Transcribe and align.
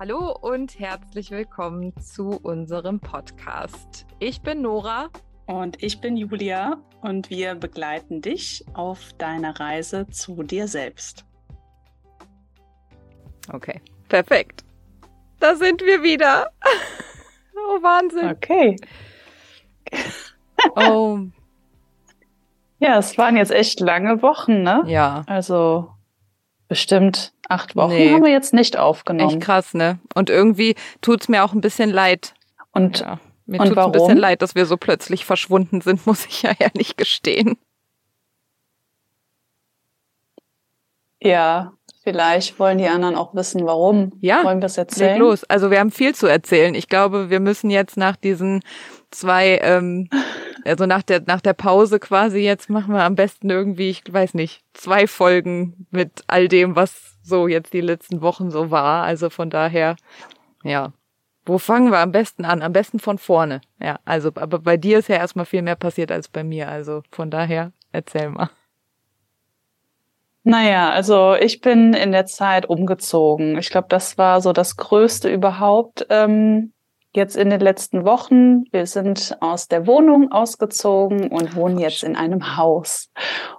Hallo 0.00 0.30
und 0.30 0.78
herzlich 0.78 1.32
willkommen 1.32 1.92
zu 2.00 2.38
unserem 2.44 3.00
Podcast. 3.00 4.06
Ich 4.20 4.42
bin 4.42 4.62
Nora. 4.62 5.08
Und 5.46 5.82
ich 5.82 6.00
bin 6.00 6.16
Julia 6.16 6.78
und 7.00 7.30
wir 7.30 7.56
begleiten 7.56 8.22
dich 8.22 8.64
auf 8.74 9.12
deiner 9.14 9.58
Reise 9.58 10.06
zu 10.06 10.44
dir 10.44 10.68
selbst. 10.68 11.24
Okay, 13.52 13.80
perfekt. 14.08 14.64
Da 15.40 15.56
sind 15.56 15.80
wir 15.82 16.04
wieder. 16.04 16.52
Oh, 17.70 17.82
Wahnsinn. 17.82 18.30
Okay. 18.30 18.76
Oh. 20.76 21.18
Ja, 22.78 22.98
es 22.98 23.18
waren 23.18 23.36
jetzt 23.36 23.50
echt 23.50 23.80
lange 23.80 24.22
Wochen, 24.22 24.62
ne? 24.62 24.84
Ja. 24.86 25.24
Also 25.26 25.90
bestimmt 26.68 27.32
acht 27.48 27.76
Wochen 27.76 27.94
nee. 27.94 28.12
haben 28.12 28.22
wir 28.22 28.30
jetzt 28.30 28.54
nicht 28.54 28.76
aufgenommen. 28.76 29.30
Echt 29.30 29.40
krass, 29.40 29.74
ne? 29.74 29.98
Und 30.14 30.30
irgendwie 30.30 30.76
tut's 31.00 31.28
mir 31.28 31.44
auch 31.44 31.52
ein 31.52 31.60
bisschen 31.60 31.90
leid. 31.90 32.34
Und, 32.72 33.00
ja. 33.00 33.18
Mir 33.46 33.58
tut 33.60 33.78
es 33.78 33.84
ein 33.84 33.92
bisschen 33.92 34.18
leid, 34.18 34.42
dass 34.42 34.54
wir 34.54 34.66
so 34.66 34.76
plötzlich 34.76 35.24
verschwunden 35.24 35.80
sind, 35.80 36.06
muss 36.06 36.26
ich 36.26 36.42
ja 36.42 36.52
ehrlich 36.58 36.96
gestehen. 36.96 37.56
Ja, 41.20 41.72
vielleicht 42.04 42.60
wollen 42.60 42.78
die 42.78 42.86
anderen 42.86 43.16
auch 43.16 43.34
wissen, 43.34 43.66
warum. 43.66 44.12
Ja, 44.20 44.44
wollen 44.44 44.60
wir 44.60 44.66
es 44.66 44.78
erzählen? 44.78 45.12
Leg 45.12 45.18
los. 45.18 45.44
Also 45.44 45.70
wir 45.70 45.80
haben 45.80 45.90
viel 45.90 46.14
zu 46.14 46.26
erzählen. 46.26 46.74
Ich 46.74 46.88
glaube, 46.88 47.30
wir 47.30 47.40
müssen 47.40 47.70
jetzt 47.70 47.96
nach 47.96 48.16
diesen 48.16 48.62
zwei, 49.10 49.58
ähm, 49.62 50.08
also 50.64 50.86
nach 50.86 51.02
der 51.02 51.22
nach 51.26 51.40
der 51.40 51.52
Pause 51.52 51.98
quasi 51.98 52.38
jetzt 52.38 52.70
machen 52.70 52.94
wir 52.94 53.02
am 53.02 53.14
besten 53.14 53.50
irgendwie, 53.50 53.90
ich 53.90 54.02
weiß 54.10 54.34
nicht, 54.34 54.62
zwei 54.74 55.06
Folgen 55.06 55.86
mit 55.90 56.24
all 56.26 56.48
dem, 56.48 56.76
was 56.76 57.16
so 57.22 57.46
jetzt 57.46 57.72
die 57.72 57.80
letzten 57.80 58.22
Wochen 58.22 58.50
so 58.50 58.70
war. 58.70 59.04
Also 59.04 59.30
von 59.30 59.50
daher, 59.50 59.96
ja. 60.64 60.92
Wo 61.44 61.56
fangen 61.56 61.90
wir 61.90 61.98
am 61.98 62.12
besten 62.12 62.44
an? 62.44 62.60
Am 62.60 62.74
besten 62.74 62.98
von 62.98 63.16
vorne. 63.16 63.62
Ja, 63.80 64.00
also, 64.04 64.28
aber 64.34 64.58
bei 64.58 64.76
dir 64.76 64.98
ist 64.98 65.08
ja 65.08 65.16
erstmal 65.16 65.46
viel 65.46 65.62
mehr 65.62 65.76
passiert 65.76 66.12
als 66.12 66.28
bei 66.28 66.44
mir. 66.44 66.68
Also 66.68 67.02
von 67.10 67.30
daher, 67.30 67.72
erzähl 67.90 68.28
mal. 68.28 68.50
Naja, 70.44 70.90
also 70.90 71.34
ich 71.34 71.60
bin 71.60 71.94
in 71.94 72.12
der 72.12 72.26
Zeit 72.26 72.66
umgezogen. 72.66 73.58
Ich 73.58 73.70
glaube, 73.70 73.88
das 73.88 74.18
war 74.18 74.40
so 74.40 74.52
das 74.52 74.76
Größte 74.76 75.30
überhaupt 75.30 76.06
ähm, 76.10 76.72
jetzt 77.18 77.36
in 77.36 77.50
den 77.50 77.60
letzten 77.60 78.06
Wochen. 78.06 78.64
Wir 78.72 78.86
sind 78.86 79.36
aus 79.40 79.68
der 79.68 79.86
Wohnung 79.86 80.32
ausgezogen 80.32 81.28
und 81.28 81.54
wohnen 81.54 81.78
jetzt 81.78 82.02
in 82.02 82.16
einem 82.16 82.56
Haus. 82.56 83.10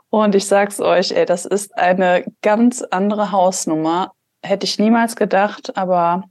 Und 0.10 0.34
ich 0.34 0.48
sag's 0.48 0.82
euch, 0.82 1.12
ey, 1.12 1.26
das 1.26 1.46
ist 1.46 1.78
eine 1.78 2.26
ganz 2.42 2.82
andere 2.82 3.32
Hausnummer. 3.32 4.14
Hätte 4.42 4.66
ich 4.66 4.80
niemals 4.80 5.16
gedacht, 5.16 5.78
aber 5.78 6.24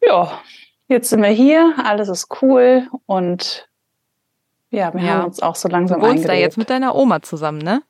ja, 0.00 0.40
jetzt 0.86 1.10
sind 1.10 1.22
wir 1.22 1.30
hier, 1.30 1.74
alles 1.82 2.08
ist 2.08 2.28
cool 2.42 2.88
und 3.06 3.68
ja, 4.70 4.92
wir 4.92 5.02
ja. 5.02 5.08
haben 5.14 5.24
uns 5.24 5.40
auch 5.40 5.56
so 5.56 5.68
langsam 5.68 6.00
Du 6.00 6.06
wohnst 6.06 6.18
eingelebt. 6.18 6.38
da 6.38 6.40
jetzt 6.40 6.58
mit 6.58 6.70
deiner 6.70 6.94
Oma 6.94 7.22
zusammen, 7.22 7.58
ne? 7.58 7.82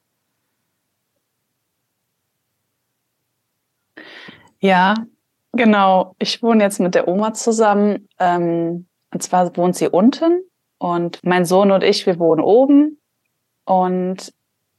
Ja, 4.61 4.95
genau. 5.57 6.15
Ich 6.19 6.43
wohne 6.43 6.63
jetzt 6.63 6.81
mit 6.81 6.95
der 6.95 7.09
Oma 7.09 7.35
zusammen. 7.35 8.09
Ähm, 8.19 8.87
und 9.13 9.23
zwar 9.23 9.57
wohnt 9.57 9.77
sie 9.77 9.89
unten 9.89 10.43
und 10.79 11.21
mein 11.23 11.45
Sohn 11.45 11.71
und 11.71 11.83
ich, 11.83 12.07
wir 12.07 12.19
wohnen 12.19 12.43
oben. 12.43 13.01
Und 13.65 14.33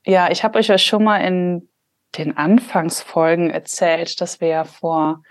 ja, 0.06 0.30
ich 0.32 0.44
habe 0.44 0.60
euch 0.60 0.68
ja 0.68 0.78
schon 0.78 1.04
mal 1.04 1.18
in 1.18 1.70
den 2.18 2.38
Anfangsfolgen 2.38 3.50
erzählt, 3.50 4.22
dass 4.22 4.40
wir 4.40 4.48
ja 4.48 4.64
vor 4.64 5.22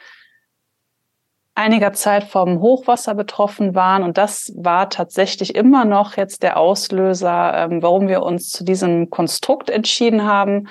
einiger 1.55 1.95
Zeit 1.95 2.25
vom 2.25 2.61
Hochwasser 2.61 3.15
betroffen 3.15 3.75
waren. 3.75 4.03
Und 4.03 4.19
das 4.19 4.53
war 4.57 4.91
tatsächlich 4.91 5.55
immer 5.55 5.85
noch 5.85 6.17
jetzt 6.17 6.43
der 6.43 6.59
Auslöser, 6.59 7.55
ähm, 7.55 7.83
warum 7.83 8.09
wir 8.09 8.23
uns 8.23 8.51
zu 8.51 8.63
diesem 8.63 9.09
Konstrukt 9.09 9.71
entschieden 9.71 10.25
haben, 10.25 10.69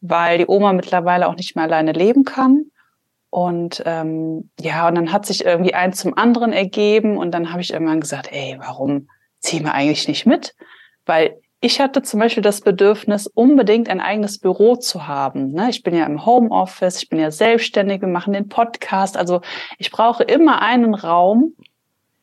weil 0.00 0.38
die 0.38 0.46
Oma 0.46 0.74
mittlerweile 0.74 1.28
auch 1.28 1.36
nicht 1.36 1.56
mehr 1.56 1.64
alleine 1.64 1.92
leben 1.92 2.24
kann. 2.24 2.66
Und 3.30 3.82
ähm, 3.84 4.50
ja, 4.58 4.88
und 4.88 4.94
dann 4.94 5.12
hat 5.12 5.26
sich 5.26 5.44
irgendwie 5.44 5.74
eins 5.74 5.98
zum 5.98 6.16
anderen 6.16 6.52
ergeben. 6.52 7.16
Und 7.18 7.32
dann 7.32 7.50
habe 7.50 7.60
ich 7.60 7.72
irgendwann 7.72 8.00
gesagt, 8.00 8.30
ey, 8.32 8.56
warum 8.58 9.08
ziehen 9.40 9.64
wir 9.64 9.74
eigentlich 9.74 10.08
nicht 10.08 10.26
mit? 10.26 10.54
Weil 11.04 11.36
ich 11.60 11.80
hatte 11.80 12.02
zum 12.02 12.20
Beispiel 12.20 12.42
das 12.42 12.60
Bedürfnis, 12.60 13.26
unbedingt 13.26 13.88
ein 13.88 14.00
eigenes 14.00 14.38
Büro 14.38 14.76
zu 14.76 15.08
haben. 15.08 15.52
Ne? 15.52 15.70
Ich 15.70 15.82
bin 15.82 15.94
ja 15.94 16.06
im 16.06 16.24
Homeoffice, 16.24 17.02
ich 17.02 17.08
bin 17.08 17.18
ja 17.18 17.32
selbstständig, 17.32 18.00
wir 18.00 18.08
machen 18.08 18.32
den 18.32 18.48
Podcast. 18.48 19.16
Also 19.16 19.40
ich 19.76 19.90
brauche 19.90 20.22
immer 20.22 20.62
einen 20.62 20.94
Raum 20.94 21.54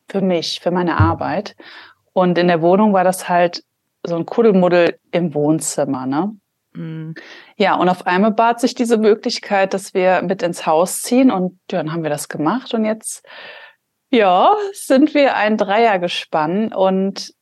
für 0.08 0.22
mich, 0.22 0.62
für 0.62 0.72
meine 0.72 1.00
Arbeit. 1.00 1.56
Und 2.14 2.38
in 2.38 2.48
der 2.48 2.62
Wohnung 2.62 2.94
war 2.94 3.04
das 3.04 3.28
halt 3.28 3.64
so 4.04 4.16
ein 4.16 4.26
Kuddelmuddel 4.26 5.00
im 5.12 5.34
Wohnzimmer. 5.34 6.06
Ne? 6.06 6.36
Mhm. 6.76 7.16
Ja, 7.58 7.76
und 7.76 7.90
auf 7.90 8.06
einmal 8.06 8.32
bat 8.32 8.60
sich 8.60 8.76
diese 8.76 8.98
Möglichkeit, 8.98 9.74
dass 9.74 9.94
wir 9.94 10.22
mit 10.22 10.44
ins 10.44 10.66
Haus 10.66 11.02
ziehen. 11.02 11.32
Und 11.32 11.60
ja, 11.72 11.80
dann 11.80 11.92
haben 11.92 12.04
wir 12.04 12.10
das 12.10 12.30
gemacht. 12.30 12.74
Und 12.74 12.86
jetzt, 12.86 13.26
ja, 14.12 14.56
sind 14.74 15.14
wir 15.14 15.36
ein 15.36 15.58
Dreiergespann. 15.58 16.74
Und 16.74 17.34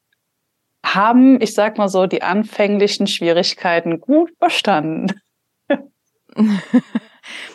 haben, 0.85 1.41
ich 1.41 1.53
sag 1.53 1.77
mal 1.77 1.87
so, 1.87 2.07
die 2.07 2.23
anfänglichen 2.23 3.07
Schwierigkeiten 3.07 3.99
gut 4.01 4.31
überstanden. 4.31 5.21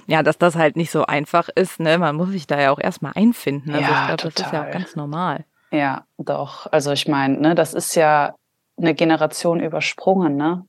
ja, 0.07 0.23
dass 0.23 0.39
das 0.39 0.57
halt 0.57 0.77
nicht 0.77 0.91
so 0.91 1.05
einfach 1.05 1.49
ist, 1.55 1.79
ne? 1.79 1.99
Man 1.99 2.17
muss 2.17 2.31
sich 2.31 2.47
da 2.47 2.61
ja 2.61 2.71
auch 2.71 2.81
erstmal 2.81 3.13
einfinden. 3.15 3.71
Also 3.71 3.83
ja, 3.83 4.01
ich 4.01 4.07
glaube, 4.07 4.35
das 4.35 4.47
ist 4.47 4.53
ja 4.53 4.67
auch 4.67 4.71
ganz 4.71 4.97
normal. 4.97 5.45
Ja, 5.71 6.05
doch. 6.17 6.67
Also 6.73 6.93
ich 6.93 7.07
meine, 7.07 7.39
ne, 7.39 7.55
das 7.55 7.75
ist 7.75 7.95
ja 7.95 8.35
eine 8.79 8.95
Generation 8.95 9.61
übersprungen, 9.61 10.37
ne? 10.37 10.65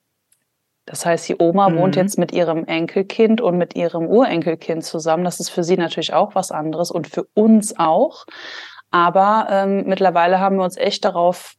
Das 0.90 1.06
heißt, 1.06 1.30
die 1.30 1.36
Oma 1.38 1.70
mhm. 1.70 1.78
wohnt 1.78 1.96
jetzt 1.96 2.18
mit 2.18 2.32
ihrem 2.32 2.66
Enkelkind 2.66 3.42
und 3.42 3.60
mit 3.60 3.76
ihrem 3.76 4.08
Urenkelkind 4.08 4.84
zusammen. 4.84 5.24
Das 5.24 5.40
ist 5.40 5.50
für 5.50 5.64
sie 5.64 5.78
natürlich 5.78 6.14
auch 6.14 6.34
was 6.34 6.52
anderes 6.52 6.90
und 6.90 7.08
für 7.08 7.28
uns 7.36 7.78
auch. 7.78 8.26
Aber 8.90 9.48
ähm, 9.52 9.84
mittlerweile 9.86 10.40
haben 10.40 10.58
wir 10.58 10.64
uns 10.64 10.78
echt 10.78 11.06
darauf 11.06 11.54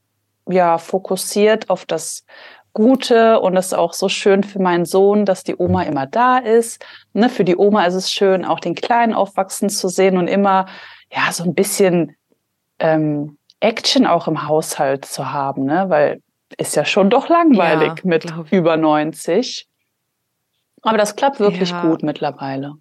ja 0.49 0.79
fokussiert 0.79 1.71
auf 1.71 1.87
das 1.87 2.25
Gute 2.73 3.39
und 3.39 3.55
das 3.55 3.67
ist 3.67 3.75
auch 3.75 3.93
so 3.93 4.09
schön 4.09 4.43
für 4.43 4.61
meinen 4.61 4.85
Sohn, 4.85 5.25
dass 5.25 5.45
die 5.45 5.57
Oma 5.57 5.85
immer 5.85 6.07
da 6.07 6.39
ist. 6.39 6.85
Ne, 7.13 7.29
für 7.29 7.45
die 7.45 7.57
Oma 7.57 7.85
ist 7.85 7.95
es 7.95 8.13
schön, 8.13 8.45
auch 8.45 8.59
den 8.59 8.75
Kleinen 8.75 9.15
aufwachsen 9.15 9.69
zu 9.69 9.89
sehen 9.89 10.19
und 10.19 10.27
immer 10.27 10.67
ja 11.13 11.33
so 11.33 11.45
ein 11.45 11.55
bisschen 11.55 12.17
ähm, 12.81 13.39
Action 13.61 14.09
auch 14.09 14.27
im 14.27 14.49
Haushalt 14.49 15.05
zu 15.05 15.33
haben, 15.33 15.67
ne? 15.67 15.85
weil 15.89 16.21
ist 16.57 16.77
ja 16.77 16.85
schon 16.85 17.11
doch 17.11 17.29
langweilig 17.29 17.93
ja, 17.99 18.05
mit 18.05 18.33
über 18.51 18.77
90. 18.77 19.69
Aber 20.83 20.99
das 20.99 21.17
klappt 21.17 21.41
wirklich 21.41 21.71
ja. 21.71 21.83
gut 21.83 22.03
mittlerweile 22.03 22.77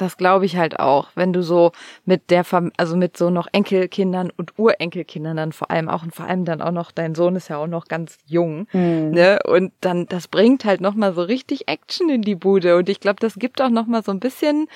das 0.00 0.16
glaube 0.16 0.46
ich 0.46 0.56
halt 0.56 0.78
auch, 0.78 1.08
wenn 1.14 1.32
du 1.32 1.42
so 1.42 1.72
mit 2.04 2.30
der, 2.30 2.44
Fam 2.44 2.72
also 2.76 2.96
mit 2.96 3.16
so 3.16 3.30
noch 3.30 3.48
Enkelkindern 3.52 4.30
und 4.36 4.58
Urenkelkindern 4.58 5.36
dann 5.36 5.52
vor 5.52 5.70
allem 5.70 5.88
auch 5.88 6.02
und 6.02 6.14
vor 6.14 6.26
allem 6.26 6.44
dann 6.44 6.62
auch 6.62 6.70
noch, 6.70 6.90
dein 6.92 7.14
Sohn 7.14 7.36
ist 7.36 7.48
ja 7.48 7.58
auch 7.58 7.66
noch 7.66 7.86
ganz 7.86 8.18
jung, 8.24 8.66
mhm. 8.72 9.10
ne, 9.10 9.38
und 9.46 9.72
dann, 9.80 10.06
das 10.06 10.28
bringt 10.28 10.64
halt 10.64 10.80
nochmal 10.80 11.14
so 11.14 11.22
richtig 11.22 11.68
Action 11.68 12.08
in 12.08 12.22
die 12.22 12.34
Bude 12.34 12.76
und 12.76 12.88
ich 12.88 13.00
glaube, 13.00 13.20
das 13.20 13.34
gibt 13.34 13.60
auch 13.60 13.68
nochmal 13.68 14.02
so 14.02 14.12
ein 14.12 14.20
bisschen, 14.20 14.68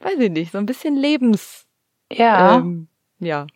weiß 0.00 0.18
ich 0.18 0.30
nicht, 0.30 0.52
so 0.52 0.58
ein 0.58 0.66
bisschen 0.66 0.96
Lebens, 0.96 1.66
ja, 2.10 2.56
ähm, 2.56 2.88
ja. 3.18 3.46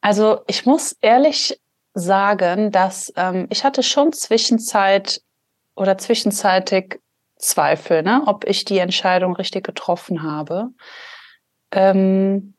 Also 0.00 0.40
ich 0.48 0.66
muss 0.66 0.96
ehrlich 1.00 1.60
sagen, 1.94 2.70
dass 2.70 3.12
ähm, 3.16 3.46
ich 3.50 3.64
hatte 3.64 3.82
schon 3.82 4.12
Zwischenzeit 4.12 5.20
oder 5.74 5.98
zwischenzeitig 5.98 7.00
Zweifel, 7.36 8.02
ne? 8.02 8.22
ob 8.26 8.46
ich 8.46 8.64
die 8.64 8.78
Entscheidung 8.78 9.34
richtig 9.34 9.64
getroffen 9.64 10.22
habe. 10.22 10.68
Ähm 11.72 12.54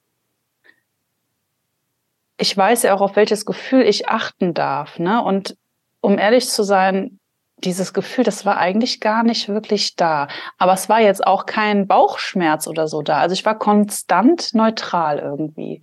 ich 2.38 2.56
weiß 2.56 2.84
ja 2.84 2.94
auch, 2.94 3.02
auf 3.02 3.16
welches 3.16 3.46
Gefühl 3.46 3.84
ich 3.84 4.10
achten 4.10 4.54
darf. 4.54 5.00
Ne? 5.00 5.24
Und 5.24 5.56
um 6.02 6.18
ehrlich 6.18 6.50
zu 6.50 6.64
sein, 6.64 7.20
dieses 7.58 7.94
Gefühl, 7.94 8.26
das 8.26 8.46
war 8.46 8.58
eigentlich 8.58 9.00
gar 9.00 9.24
nicht 9.24 9.48
wirklich 9.48 9.96
da. 9.96 10.28
Aber 10.58 10.74
es 10.74 10.90
war 10.90 11.00
jetzt 11.00 11.26
auch 11.26 11.46
kein 11.46 11.88
Bauchschmerz 11.88 12.68
oder 12.68 12.88
so 12.88 13.02
da. 13.02 13.20
Also 13.20 13.34
ich 13.34 13.46
war 13.46 13.58
konstant 13.58 14.54
neutral 14.54 15.20
irgendwie. 15.20 15.80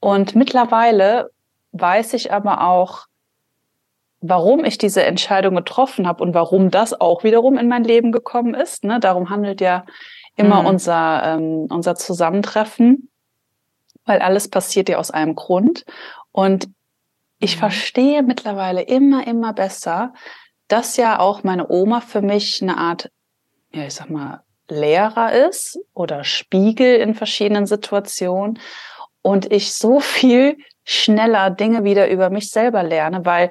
Und 0.00 0.34
mittlerweile 0.34 1.30
weiß 1.72 2.14
ich 2.14 2.32
aber 2.32 2.66
auch, 2.66 3.06
warum 4.20 4.64
ich 4.64 4.78
diese 4.78 5.04
Entscheidung 5.04 5.54
getroffen 5.54 6.06
habe 6.06 6.22
und 6.22 6.34
warum 6.34 6.70
das 6.70 7.00
auch 7.00 7.24
wiederum 7.24 7.56
in 7.56 7.68
mein 7.68 7.84
Leben 7.84 8.12
gekommen 8.12 8.54
ist. 8.54 8.84
Ne? 8.84 8.98
Darum 9.00 9.30
handelt 9.30 9.60
ja 9.60 9.84
immer 10.36 10.62
mhm. 10.62 10.68
unser, 10.68 11.22
ähm, 11.24 11.66
unser 11.70 11.94
Zusammentreffen, 11.94 13.10
weil 14.04 14.20
alles 14.20 14.48
passiert 14.48 14.88
ja 14.88 14.98
aus 14.98 15.10
einem 15.10 15.34
Grund. 15.34 15.84
Und 16.32 16.68
ich 17.38 17.56
mhm. 17.56 17.60
verstehe 17.60 18.22
mittlerweile 18.22 18.82
immer, 18.82 19.26
immer 19.26 19.52
besser, 19.52 20.14
dass 20.66 20.96
ja 20.96 21.18
auch 21.18 21.44
meine 21.44 21.68
Oma 21.70 22.00
für 22.00 22.22
mich 22.22 22.60
eine 22.62 22.76
Art, 22.76 23.10
ja, 23.72 23.84
ich 23.84 23.94
sag 23.94 24.10
mal, 24.10 24.42
Lehrer 24.68 25.32
ist 25.48 25.78
oder 25.94 26.24
Spiegel 26.24 26.96
in 26.96 27.14
verschiedenen 27.14 27.66
Situationen 27.66 28.58
und 29.22 29.50
ich 29.50 29.72
so 29.72 29.98
viel 29.98 30.58
schneller 30.88 31.50
Dinge 31.50 31.84
wieder 31.84 32.10
über 32.10 32.30
mich 32.30 32.50
selber 32.50 32.82
lerne, 32.82 33.24
weil 33.26 33.50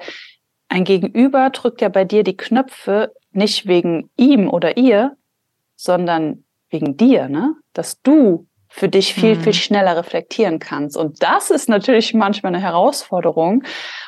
ein 0.68 0.84
Gegenüber 0.84 1.50
drückt 1.50 1.80
ja 1.80 1.88
bei 1.88 2.04
dir 2.04 2.24
die 2.24 2.36
Knöpfe 2.36 3.14
nicht 3.30 3.66
wegen 3.66 4.10
ihm 4.16 4.50
oder 4.50 4.76
ihr, 4.76 5.16
sondern 5.76 6.44
wegen 6.68 6.96
dir, 6.96 7.28
ne? 7.28 7.54
Dass 7.72 8.02
du 8.02 8.46
für 8.68 8.88
dich 8.88 9.14
viel, 9.14 9.36
mhm. 9.36 9.40
viel 9.40 9.54
schneller 9.54 9.96
reflektieren 9.96 10.58
kannst. 10.58 10.96
Und 10.96 11.22
das 11.22 11.50
ist 11.50 11.68
natürlich 11.68 12.12
manchmal 12.12 12.54
eine 12.54 12.62
Herausforderung, 12.62 13.62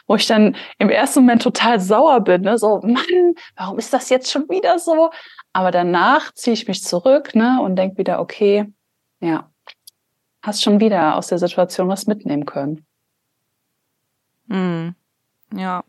wo 0.07 0.17
ich 0.17 0.27
dann 0.27 0.55
im 0.79 0.91
ersten 0.91 1.21
Moment 1.21 1.43
total 1.43 1.81
sauer 1.81 2.21
bin, 2.21 2.43
ne? 2.43 2.59
so, 2.59 2.81
Mann, 2.83 3.35
warum 3.57 3.79
ist 3.79 3.93
das 3.95 4.11
jetzt 4.11 4.31
schon 4.31 4.49
wieder 4.51 4.79
so? 4.79 5.11
Aber 5.55 5.71
danach 5.71 6.33
ziehe 6.35 6.53
ich 6.53 6.69
mich 6.69 6.83
zurück 6.83 7.35
ne? 7.35 7.59
und 7.63 7.77
denke 7.77 7.97
wieder, 7.97 8.21
okay, 8.21 8.67
ja, 9.21 9.51
hast 10.43 10.63
schon 10.63 10.81
wieder 10.81 11.17
aus 11.17 11.29
der 11.29 11.39
Situation 11.39 11.89
was 11.89 12.07
mitnehmen 12.07 12.45
können. 12.45 12.85
Mhm. 14.51 14.95
Ja. 15.55 15.85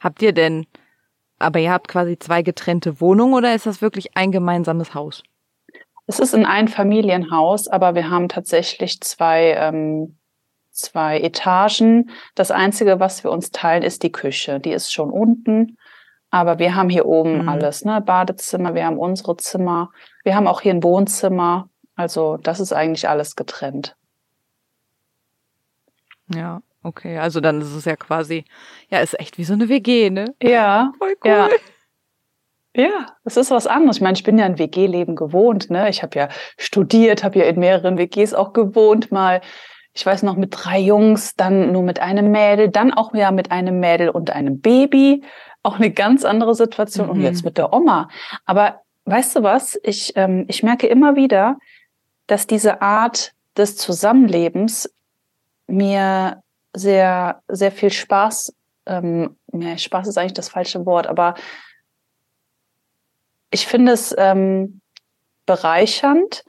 Habt 0.00 0.20
ihr 0.22 0.32
denn, 0.32 0.66
aber 1.38 1.60
ihr 1.60 1.70
habt 1.70 1.88
quasi 1.88 2.18
zwei 2.18 2.42
getrennte 2.42 3.00
Wohnungen 3.00 3.34
oder 3.34 3.54
ist 3.54 3.66
das 3.66 3.82
wirklich 3.82 4.16
ein 4.16 4.32
gemeinsames 4.32 4.94
Haus? 4.94 5.22
Es 6.06 6.18
ist 6.18 6.34
ein 6.34 6.46
Einfamilienhaus, 6.46 7.68
aber 7.68 7.94
wir 7.94 8.10
haben 8.10 8.28
tatsächlich 8.28 9.00
zwei, 9.00 9.54
ähm, 9.54 10.18
zwei 10.70 11.20
Etagen. 11.20 12.10
Das 12.34 12.50
Einzige, 12.50 13.00
was 13.00 13.22
wir 13.22 13.30
uns 13.30 13.50
teilen, 13.50 13.82
ist 13.82 14.02
die 14.02 14.12
Küche. 14.12 14.58
Die 14.58 14.72
ist 14.72 14.92
schon 14.92 15.10
unten. 15.10 15.78
Aber 16.30 16.58
wir 16.58 16.74
haben 16.74 16.88
hier 16.88 17.06
oben 17.06 17.42
mhm. 17.42 17.48
alles, 17.48 17.84
ne? 17.84 18.00
Badezimmer, 18.00 18.74
wir 18.74 18.86
haben 18.86 18.98
unsere 18.98 19.36
Zimmer, 19.36 19.90
wir 20.24 20.34
haben 20.34 20.46
auch 20.46 20.62
hier 20.62 20.72
ein 20.72 20.82
Wohnzimmer. 20.82 21.68
Also 21.94 22.38
das 22.38 22.58
ist 22.58 22.72
eigentlich 22.72 23.06
alles 23.06 23.36
getrennt. 23.36 23.96
Ja, 26.34 26.62
okay. 26.82 27.18
Also 27.18 27.40
dann 27.40 27.60
ist 27.60 27.74
es 27.74 27.84
ja 27.84 27.96
quasi, 27.96 28.44
ja, 28.88 29.00
ist 29.00 29.18
echt 29.18 29.38
wie 29.38 29.44
so 29.44 29.52
eine 29.52 29.68
WG, 29.68 30.10
ne? 30.10 30.34
Ja. 30.42 30.92
Voll 30.98 31.14
cool. 31.24 31.30
Ja. 31.30 31.48
Ja, 32.74 33.16
es 33.24 33.36
ist 33.36 33.50
was 33.50 33.66
anderes. 33.66 33.96
Ich 33.96 34.02
meine, 34.02 34.16
ich 34.16 34.22
bin 34.22 34.38
ja 34.38 34.46
ein 34.46 34.58
WG-Leben 34.58 35.14
gewohnt. 35.14 35.68
Ne? 35.68 35.90
Ich 35.90 36.02
habe 36.02 36.18
ja 36.18 36.28
studiert, 36.56 37.22
habe 37.22 37.40
ja 37.40 37.44
in 37.44 37.60
mehreren 37.60 37.98
WGs 37.98 38.32
auch 38.32 38.54
gewohnt. 38.54 39.12
Mal, 39.12 39.42
ich 39.92 40.06
weiß 40.06 40.22
noch, 40.22 40.36
mit 40.36 40.54
drei 40.56 40.78
Jungs, 40.78 41.36
dann 41.36 41.72
nur 41.72 41.82
mit 41.82 42.00
einem 42.00 42.30
Mädel, 42.30 42.70
dann 42.70 42.94
auch 42.94 43.14
ja 43.14 43.30
mit 43.30 43.50
einem 43.50 43.78
Mädel 43.78 44.08
und 44.08 44.30
einem 44.30 44.60
Baby. 44.60 45.22
Auch 45.62 45.76
eine 45.76 45.90
ganz 45.90 46.24
andere 46.24 46.54
Situation. 46.54 47.08
Mhm. 47.08 47.12
Und 47.12 47.20
jetzt 47.20 47.44
mit 47.44 47.58
der 47.58 47.74
Oma. 47.74 48.08
Aber 48.46 48.80
weißt 49.04 49.36
du 49.36 49.42
was? 49.42 49.78
Ich, 49.82 50.16
ähm, 50.16 50.46
ich 50.48 50.62
merke 50.62 50.86
immer 50.86 51.14
wieder, 51.14 51.58
dass 52.26 52.46
diese 52.46 52.80
Art 52.80 53.34
des 53.56 53.76
Zusammenlebens 53.76 54.90
mir 55.66 56.42
sehr, 56.74 57.42
sehr 57.48 57.72
viel 57.72 57.90
Spaß, 57.90 58.54
ähm, 58.86 59.36
ja, 59.52 59.76
Spaß 59.76 60.08
ist 60.08 60.18
eigentlich 60.18 60.32
das 60.32 60.48
falsche 60.48 60.84
Wort, 60.86 61.06
aber 61.06 61.34
ich 63.50 63.66
finde 63.66 63.92
es 63.92 64.14
ähm, 64.16 64.80
bereichernd, 65.46 66.44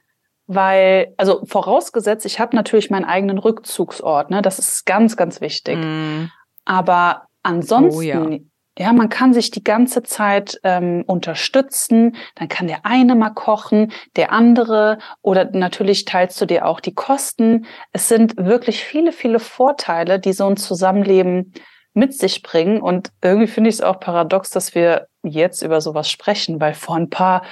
weil, 0.48 1.14
also 1.18 1.44
vorausgesetzt, 1.46 2.26
ich 2.26 2.40
habe 2.40 2.56
natürlich 2.56 2.90
meinen 2.90 3.06
eigenen 3.06 3.38
Rückzugsort, 3.38 4.30
ne? 4.30 4.42
Das 4.42 4.60
ist 4.60 4.86
ganz, 4.86 5.16
ganz 5.18 5.42
wichtig. 5.42 5.78
Mm. 5.78 6.30
Aber 6.66 7.28
ansonsten, 7.44 7.98
oh, 7.98 8.02
ja. 8.02 8.40
Ja. 8.78 8.94
man 8.94 9.10
kann 9.10 9.34
sich 9.34 9.52
die 9.52 9.64
ganze 9.64 10.04
Zeit 10.04 10.60
ähm, 10.64 11.04
unterstützen. 11.06 12.16
Dann 12.36 12.48
kann 12.48 12.68
der 12.68 12.86
eine 12.86 13.16
mal 13.16 13.32
kochen, 13.32 13.92
der 14.16 14.32
andere 14.32 14.98
oder 15.22 15.46
natürlich 15.52 16.06
teilst 16.06 16.40
du 16.42 16.46
dir 16.46 16.66
auch 16.66 16.80
die 16.80 16.94
Kosten. 16.94 17.66
Es 17.92 18.08
sind 18.08 18.38
wirklich 18.38 18.84
viele, 18.84 19.12
viele 19.12 19.40
Vorteile, 19.40 20.20
die 20.20 20.34
so 20.34 20.48
ein 20.48 20.58
Zusammenleben 20.58 21.54
mit 21.94 22.14
sich 22.14 22.42
bringen. 22.42 22.82
Und 22.82 23.12
irgendwie 23.22 23.48
finde 23.48 23.70
ich 23.70 23.76
es 23.76 23.82
auch 23.82 24.00
paradox, 24.00 24.50
dass 24.50 24.76
wir 24.76 25.08
jetzt 25.24 25.62
über 25.62 25.82
sowas 25.82 26.10
sprechen, 26.10 26.60
weil 26.60 26.74
vor 26.74 26.96
ein 26.96 27.10
paar 27.10 27.44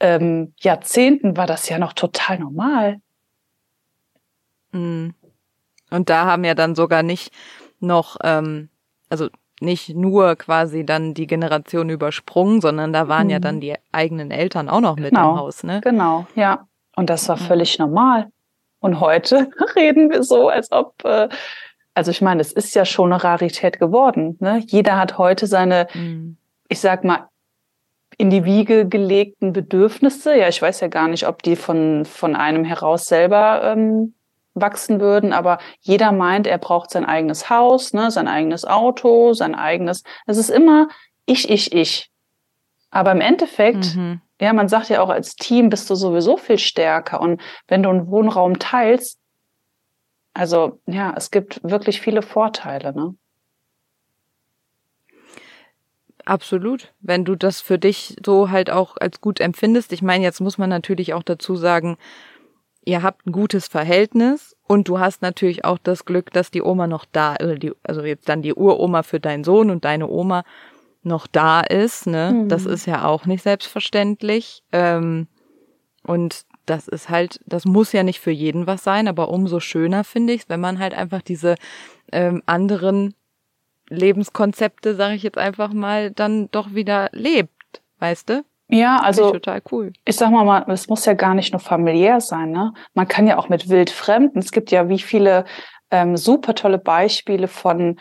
ähm, 0.00 0.54
Jahrzehnten 0.60 1.36
war 1.36 1.46
das 1.46 1.68
ja 1.68 1.78
noch 1.78 1.92
total 1.92 2.38
normal. 2.38 3.00
Mhm. 4.72 5.14
Und 5.90 6.08
da 6.08 6.24
haben 6.24 6.44
ja 6.44 6.54
dann 6.54 6.74
sogar 6.74 7.02
nicht 7.02 7.32
noch, 7.78 8.16
ähm, 8.22 8.70
also 9.08 9.28
nicht 9.62 9.96
nur 9.96 10.36
quasi 10.36 10.84
dann 10.84 11.14
die 11.14 11.26
Generation 11.26 11.88
übersprungen, 11.88 12.60
sondern 12.60 12.92
da 12.92 13.08
waren 13.08 13.28
mhm. 13.28 13.30
ja 13.30 13.38
dann 13.38 13.60
die 13.60 13.74
eigenen 13.92 14.30
Eltern 14.30 14.68
auch 14.68 14.80
noch 14.80 14.96
mit 14.96 15.10
genau, 15.10 15.30
im 15.32 15.38
Haus, 15.38 15.62
ne? 15.62 15.80
Genau, 15.82 16.26
ja. 16.34 16.66
Und 16.94 17.08
das 17.08 17.28
war 17.28 17.38
völlig 17.38 17.78
normal. 17.78 18.28
Und 18.80 19.00
heute 19.00 19.50
reden 19.76 20.10
wir 20.10 20.22
so, 20.22 20.48
als 20.48 20.70
ob 20.70 21.02
äh, 21.04 21.28
also 21.94 22.10
ich 22.10 22.22
meine, 22.22 22.40
es 22.40 22.52
ist 22.52 22.74
ja 22.74 22.84
schon 22.84 23.12
eine 23.12 23.22
Rarität 23.22 23.78
geworden. 23.78 24.36
Ne? 24.40 24.62
Jeder 24.66 24.98
hat 24.98 25.18
heute 25.18 25.46
seine, 25.46 25.88
mhm. 25.94 26.36
ich 26.68 26.80
sag 26.80 27.04
mal, 27.04 27.28
in 28.18 28.30
die 28.30 28.44
Wiege 28.44 28.86
gelegten 28.86 29.52
Bedürfnisse. 29.52 30.36
Ja, 30.36 30.48
ich 30.48 30.60
weiß 30.60 30.80
ja 30.80 30.88
gar 30.88 31.08
nicht, 31.08 31.26
ob 31.26 31.42
die 31.42 31.56
von, 31.56 32.04
von 32.04 32.36
einem 32.36 32.64
heraus 32.64 33.06
selber 33.06 33.62
ähm, 33.64 34.14
wachsen 34.54 35.00
würden, 35.00 35.32
aber 35.32 35.58
jeder 35.80 36.12
meint, 36.12 36.46
er 36.46 36.58
braucht 36.58 36.90
sein 36.90 37.04
eigenes 37.04 37.48
Haus, 37.48 37.92
ne, 37.92 38.10
sein 38.10 38.28
eigenes 38.28 38.64
Auto, 38.64 39.32
sein 39.32 39.54
eigenes. 39.54 40.02
Es 40.26 40.36
ist 40.36 40.50
immer 40.50 40.88
ich, 41.26 41.48
ich, 41.48 41.72
ich. 41.72 42.10
Aber 42.90 43.12
im 43.12 43.20
Endeffekt, 43.20 43.96
mhm. 43.96 44.20
ja, 44.40 44.52
man 44.52 44.68
sagt 44.68 44.88
ja 44.90 45.00
auch, 45.00 45.08
als 45.08 45.34
Team 45.34 45.70
bist 45.70 45.88
du 45.88 45.94
sowieso 45.94 46.36
viel 46.36 46.58
stärker. 46.58 47.20
Und 47.20 47.40
wenn 47.68 47.82
du 47.82 47.88
einen 47.88 48.08
Wohnraum 48.08 48.58
teilst, 48.58 49.18
also 50.34 50.80
ja, 50.86 51.14
es 51.16 51.30
gibt 51.30 51.60
wirklich 51.62 52.00
viele 52.00 52.22
Vorteile, 52.22 52.94
ne? 52.94 53.14
Absolut. 56.24 56.92
Wenn 57.00 57.24
du 57.24 57.34
das 57.34 57.60
für 57.60 57.78
dich 57.78 58.16
so 58.24 58.50
halt 58.50 58.70
auch 58.70 58.96
als 58.96 59.20
gut 59.20 59.40
empfindest. 59.40 59.92
Ich 59.92 60.02
meine, 60.02 60.22
jetzt 60.22 60.40
muss 60.40 60.56
man 60.56 60.70
natürlich 60.70 61.14
auch 61.14 61.24
dazu 61.24 61.56
sagen, 61.56 61.98
ihr 62.84 63.02
habt 63.02 63.26
ein 63.26 63.32
gutes 63.32 63.68
Verhältnis 63.68 64.56
und 64.66 64.88
du 64.88 64.98
hast 64.98 65.22
natürlich 65.22 65.64
auch 65.64 65.78
das 65.78 66.04
Glück, 66.04 66.32
dass 66.32 66.50
die 66.50 66.62
Oma 66.62 66.86
noch 66.86 67.04
da, 67.10 67.34
also, 67.34 67.54
die, 67.54 67.72
also 67.82 68.02
jetzt 68.02 68.28
dann 68.28 68.42
die 68.42 68.54
Uroma 68.54 69.02
für 69.02 69.20
deinen 69.20 69.44
Sohn 69.44 69.70
und 69.70 69.84
deine 69.84 70.08
Oma 70.08 70.44
noch 71.02 71.26
da 71.26 71.60
ist. 71.60 72.06
Ne? 72.06 72.32
Mhm. 72.32 72.48
Das 72.48 72.66
ist 72.66 72.86
ja 72.86 73.04
auch 73.04 73.26
nicht 73.26 73.42
selbstverständlich. 73.42 74.62
Ähm, 74.72 75.26
und 76.04 76.42
das 76.66 76.88
ist 76.88 77.08
halt, 77.08 77.40
das 77.46 77.64
muss 77.64 77.92
ja 77.92 78.02
nicht 78.02 78.20
für 78.20 78.30
jeden 78.30 78.66
was 78.66 78.84
sein, 78.84 79.08
aber 79.08 79.28
umso 79.28 79.60
schöner 79.60 80.04
finde 80.04 80.32
ich 80.32 80.42
es, 80.42 80.48
wenn 80.48 80.60
man 80.60 80.78
halt 80.78 80.94
einfach 80.94 81.22
diese 81.22 81.56
ähm, 82.12 82.42
anderen 82.46 83.14
Lebenskonzepte, 83.88 84.94
sage 84.94 85.14
ich 85.14 85.22
jetzt 85.22 85.38
einfach 85.38 85.72
mal, 85.72 86.10
dann 86.10 86.50
doch 86.50 86.74
wieder 86.74 87.10
lebt, 87.12 87.82
weißt 87.98 88.30
du? 88.30 88.44
Ja, 88.72 88.96
also 88.96 89.26
ich 89.26 89.32
total 89.32 89.62
cool. 89.70 89.92
Ich 90.06 90.16
sag 90.16 90.30
mal, 90.30 90.44
mal, 90.44 90.64
es 90.72 90.88
muss 90.88 91.04
ja 91.04 91.12
gar 91.12 91.34
nicht 91.34 91.52
nur 91.52 91.60
familiär 91.60 92.20
sein, 92.22 92.52
ne? 92.52 92.72
Man 92.94 93.06
kann 93.06 93.26
ja 93.26 93.36
auch 93.36 93.50
mit 93.50 93.68
wildfremden. 93.68 94.40
Es 94.40 94.50
gibt 94.50 94.70
ja 94.70 94.88
wie 94.88 94.98
viele 94.98 95.44
ähm, 95.90 96.16
super 96.16 96.54
tolle 96.54 96.78
Beispiele 96.78 97.48
von 97.48 98.00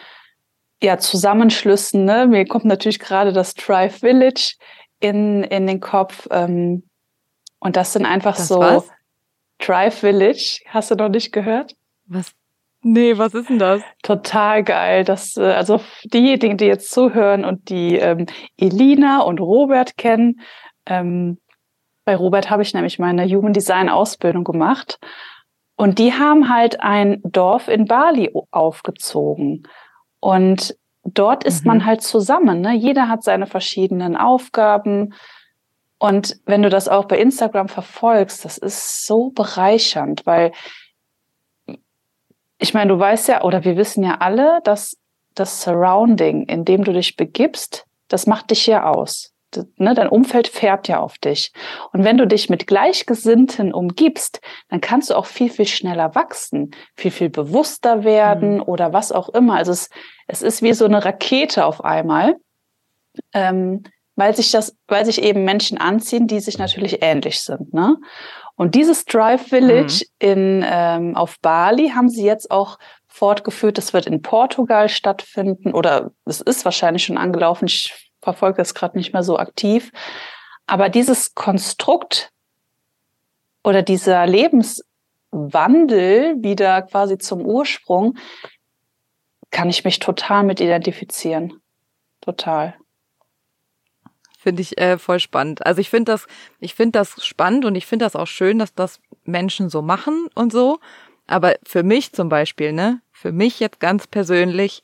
ja 0.81 0.97
Zusammenschlüssen. 0.97 2.05
Ne? 2.05 2.25
Mir 2.25 2.45
kommt 2.45 2.63
natürlich 2.63 2.99
gerade 2.99 3.33
das 3.33 3.53
Drive 3.53 3.99
Village 3.99 4.55
in 5.01 5.43
in 5.43 5.67
den 5.67 5.81
Kopf. 5.81 6.27
Ähm, 6.31 6.83
und 7.59 7.75
das 7.75 7.91
sind 7.91 8.05
einfach 8.05 8.37
das 8.37 8.47
so 8.47 8.59
was? 8.59 8.89
Drive 9.59 9.99
Village. 9.99 10.61
Hast 10.67 10.89
du 10.89 10.95
noch 10.95 11.09
nicht 11.09 11.33
gehört? 11.33 11.75
Was? 12.05 12.31
Nee, 12.83 13.17
was 13.17 13.33
ist 13.35 13.49
denn 13.49 13.59
das? 13.59 13.81
Total 14.01 14.63
geil. 14.63 15.03
Das, 15.03 15.37
äh, 15.37 15.43
also 15.43 15.81
diejenigen, 16.03 16.57
die 16.57 16.65
jetzt 16.65 16.89
zuhören 16.91 17.45
und 17.45 17.69
die 17.69 17.97
ähm, 17.97 18.25
Elina 18.57 19.21
und 19.21 19.39
Robert 19.39 19.97
kennen, 19.97 20.41
ähm, 20.87 21.37
bei 22.05 22.15
Robert 22.15 22.49
habe 22.49 22.63
ich 22.63 22.73
nämlich 22.73 22.97
meine 22.97 23.25
Human 23.25 23.53
Design 23.53 23.87
Ausbildung 23.87 24.43
gemacht. 24.43 24.99
Und 25.75 25.99
die 25.99 26.13
haben 26.13 26.49
halt 26.49 26.81
ein 26.81 27.21
Dorf 27.23 27.67
in 27.67 27.85
Bali 27.85 28.31
aufgezogen. 28.49 29.67
Und 30.19 30.75
dort 31.03 31.43
ist 31.43 31.63
mhm. 31.63 31.67
man 31.67 31.85
halt 31.85 32.01
zusammen. 32.01 32.61
Ne? 32.61 32.73
Jeder 32.73 33.07
hat 33.07 33.23
seine 33.23 33.45
verschiedenen 33.45 34.15
Aufgaben. 34.15 35.13
Und 35.99 36.37
wenn 36.45 36.63
du 36.63 36.69
das 36.69 36.87
auch 36.87 37.05
bei 37.05 37.19
Instagram 37.19 37.67
verfolgst, 37.67 38.43
das 38.43 38.57
ist 38.57 39.05
so 39.05 39.29
bereichernd, 39.29 40.25
weil 40.25 40.51
ich 42.61 42.75
meine, 42.75 42.93
du 42.93 42.99
weißt 42.99 43.27
ja, 43.27 43.43
oder 43.43 43.63
wir 43.65 43.75
wissen 43.75 44.03
ja 44.03 44.17
alle, 44.19 44.61
dass 44.63 44.97
das 45.33 45.61
Surrounding, 45.63 46.43
in 46.43 46.63
dem 46.63 46.83
du 46.83 46.93
dich 46.93 47.15
begibst, 47.17 47.85
das 48.07 48.27
macht 48.27 48.51
dich 48.51 48.67
ja 48.67 48.89
aus. 48.89 49.33
Ne, 49.75 49.93
dein 49.95 50.07
Umfeld 50.07 50.47
färbt 50.47 50.87
ja 50.87 50.99
auf 50.99 51.17
dich. 51.17 51.51
Und 51.91 52.05
wenn 52.05 52.17
du 52.17 52.25
dich 52.25 52.49
mit 52.49 52.67
Gleichgesinnten 52.67 53.73
umgibst, 53.73 54.39
dann 54.69 54.79
kannst 54.79 55.09
du 55.09 55.15
auch 55.15 55.25
viel, 55.25 55.49
viel 55.49 55.65
schneller 55.65 56.15
wachsen, 56.15 56.71
viel, 56.95 57.11
viel 57.11 57.29
bewusster 57.29 58.03
werden 58.03 58.57
mhm. 58.57 58.61
oder 58.61 58.93
was 58.93 59.11
auch 59.11 59.29
immer. 59.29 59.55
Also 59.55 59.71
es, 59.71 59.89
es 60.27 60.41
ist 60.41 60.61
wie 60.61 60.73
so 60.73 60.85
eine 60.85 61.03
Rakete 61.03 61.65
auf 61.65 61.83
einmal. 61.83 62.37
Ähm, 63.33 63.83
weil 64.15 64.35
sich 64.35 64.51
das, 64.51 64.77
weil 64.87 65.05
sich 65.05 65.21
eben 65.21 65.45
Menschen 65.45 65.77
anziehen, 65.77 66.27
die 66.27 66.39
sich 66.41 66.57
natürlich 66.57 67.01
ähnlich 67.01 67.41
sind, 67.41 67.73
ne? 67.73 67.97
Und 68.55 68.75
dieses 68.75 69.05
Drive 69.05 69.47
Village 69.47 70.05
mhm. 70.21 70.27
in, 70.27 70.65
ähm, 70.65 71.15
auf 71.15 71.39
Bali 71.41 71.89
haben 71.89 72.09
sie 72.09 72.25
jetzt 72.25 72.51
auch 72.51 72.77
fortgeführt. 73.07 73.77
Das 73.77 73.93
wird 73.93 74.05
in 74.05 74.21
Portugal 74.21 74.89
stattfinden 74.89 75.73
oder 75.73 76.11
es 76.25 76.41
ist 76.41 76.65
wahrscheinlich 76.65 77.03
schon 77.03 77.17
angelaufen. 77.17 77.65
Ich 77.65 78.11
verfolge 78.21 78.57
das 78.57 78.73
gerade 78.73 78.97
nicht 78.97 79.13
mehr 79.13 79.23
so 79.23 79.37
aktiv. 79.37 79.91
Aber 80.67 80.89
dieses 80.89 81.33
Konstrukt 81.33 82.31
oder 83.63 83.81
dieser 83.81 84.25
Lebenswandel 84.25 86.35
wieder 86.41 86.81
quasi 86.83 87.17
zum 87.17 87.45
Ursprung, 87.45 88.17
kann 89.51 89.69
ich 89.69 89.83
mich 89.83 89.99
total 89.99 90.43
mit 90.43 90.61
identifizieren. 90.61 91.61
Total. 92.21 92.75
Finde 94.41 94.63
ich 94.63 94.79
äh, 94.79 94.97
voll 94.97 95.19
spannend. 95.19 95.63
Also 95.67 95.81
ich 95.81 95.91
finde 95.91 96.13
das, 96.13 96.25
ich 96.59 96.73
finde 96.73 96.97
das 96.97 97.23
spannend 97.23 97.63
und 97.63 97.75
ich 97.75 97.85
finde 97.85 98.05
das 98.05 98.15
auch 98.15 98.25
schön, 98.25 98.57
dass 98.57 98.73
das 98.73 98.99
Menschen 99.23 99.69
so 99.69 99.83
machen 99.83 100.29
und 100.33 100.51
so. 100.51 100.79
Aber 101.27 101.57
für 101.63 101.83
mich 101.83 102.11
zum 102.11 102.27
Beispiel, 102.27 102.73
ne, 102.73 103.01
für 103.11 103.31
mich 103.31 103.59
jetzt 103.59 103.79
ganz 103.79 104.07
persönlich, 104.07 104.81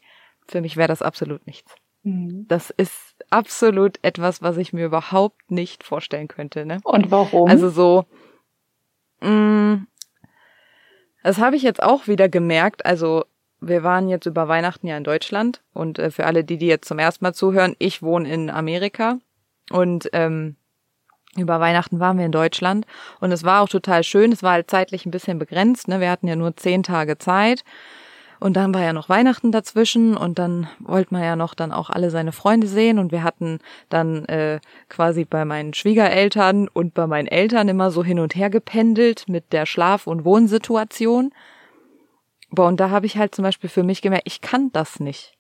für 0.48 0.62
mich 0.62 0.78
wäre 0.78 0.90
das 0.90 1.02
absolut 1.02 1.48
nichts. 1.48 1.74
Mhm. 2.04 2.46
Das 2.48 2.70
ist 2.70 3.16
absolut 3.32 3.98
etwas, 4.04 4.44
was 4.44 4.58
ich 4.58 4.74
mir 4.74 4.86
überhaupt 4.86 5.50
nicht 5.50 5.84
vorstellen 5.84 6.28
könnte. 6.28 6.64
Ne? 6.64 6.80
Und 6.84 7.10
warum? 7.10 7.50
Also 7.50 7.72
so, 7.72 8.06
mh, 9.22 9.30
mm, 9.32 9.88
das 11.24 11.40
habe 11.40 11.56
ich 11.56 11.64
jetzt 11.64 11.82
auch 11.82 12.06
wieder 12.06 12.30
gemerkt. 12.30 12.86
Also 12.86 13.26
wir 13.60 13.82
waren 13.82 14.08
jetzt 14.08 14.28
über 14.28 14.48
Weihnachten 14.48 14.86
ja 14.86 14.98
in 14.98 15.04
Deutschland 15.04 15.64
und 15.74 15.98
äh, 15.98 16.12
für 16.12 16.28
alle, 16.28 16.44
die 16.44 16.60
die 16.60 16.68
jetzt 16.68 16.88
zum 16.88 17.00
ersten 17.00 17.26
Mal 17.26 17.34
zuhören, 17.34 17.76
ich 17.80 18.04
wohne 18.04 18.32
in 18.32 18.52
Amerika 18.52 19.18
und 19.72 20.10
ähm, 20.14 20.56
über 21.36 21.60
Weihnachten 21.60 22.00
waren 22.00 22.18
wir 22.18 22.26
in 22.26 22.32
Deutschland 22.32 22.86
und 23.20 23.32
es 23.32 23.44
war 23.44 23.62
auch 23.62 23.70
total 23.70 24.04
schön. 24.04 24.32
Es 24.32 24.44
war 24.44 24.54
halt 24.54 24.70
zeitlich 24.70 25.06
ein 25.06 25.12
bisschen 25.12 25.40
begrenzt. 25.40 25.88
Ne? 25.88 26.00
Wir 26.00 26.10
hatten 26.10 26.28
ja 26.28 26.36
nur 26.36 26.56
zehn 26.56 26.84
Tage 26.84 27.18
Zeit. 27.18 27.64
Und 28.40 28.56
dann 28.56 28.74
war 28.74 28.84
ja 28.84 28.94
noch 28.94 29.10
Weihnachten 29.10 29.52
dazwischen 29.52 30.16
und 30.16 30.38
dann 30.38 30.68
wollte 30.80 31.12
man 31.14 31.24
ja 31.24 31.36
noch 31.36 31.56
dann 31.56 31.72
auch 31.72 31.90
alle 31.90 32.12
seine 32.12 32.32
Freunde 32.32 32.68
sehen 32.68 33.00
und 33.00 33.12
wir 33.12 33.24
hatten 33.24 33.58
dann 33.90 34.26
äh, 34.26 34.60
quasi 34.90 35.26
bei 35.26 35.44
meinen 35.44 35.74
Schwiegereltern 35.74 36.68
und 36.68 36.94
bei 36.94 37.08
meinen 37.08 37.28
Eltern 37.28 37.68
immer 37.68 37.90
so 37.90 38.04
hin 38.04 38.20
und 38.20 38.36
her 38.36 38.52
gependelt 38.52 39.28
mit 39.28 39.54
der 39.54 39.66
Schlaf- 39.66 40.06
und 40.06 40.24
Wohnsituation. 40.24 41.34
Boah, 42.52 42.68
und 42.68 42.80
da 42.80 42.92
habe 42.92 43.08
ich 43.08 43.18
halt 43.18 43.34
zum 43.34 43.44
Beispiel 43.44 43.72
für 43.72 43.84
mich 43.84 44.04
gemerkt, 44.04 44.28
ich 44.28 44.42
kann 44.42 44.72
das 44.72 45.00
nicht. 45.00 45.34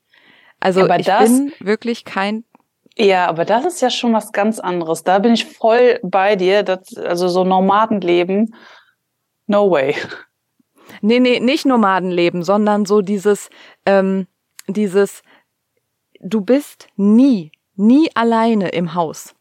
Also 0.59 0.81
aber 0.81 0.99
ich 0.99 1.05
bin 1.05 1.53
wirklich 1.59 2.03
kein 2.03 2.43
ja, 2.97 3.27
aber 3.27 3.45
das 3.45 3.65
ist 3.65 3.81
ja 3.81 3.89
schon 3.89 4.13
was 4.13 4.31
ganz 4.31 4.59
anderes. 4.59 5.03
Da 5.03 5.19
bin 5.19 5.33
ich 5.33 5.45
voll 5.45 5.99
bei 6.03 6.35
dir. 6.35 6.63
Das, 6.63 6.95
also 6.97 7.27
so 7.27 7.43
Nomadenleben, 7.43 8.55
no 9.45 9.69
way. 9.69 9.95
Nee, 11.01 11.19
nee, 11.19 11.39
nicht 11.39 11.65
Nomadenleben, 11.65 12.43
sondern 12.43 12.85
so 12.85 13.01
dieses, 13.01 13.49
ähm, 13.85 14.27
dieses, 14.67 15.21
du 16.21 16.41
bist 16.41 16.87
nie, 16.95 17.51
nie 17.75 18.09
alleine 18.15 18.69
im 18.69 18.93
Haus. 18.95 19.35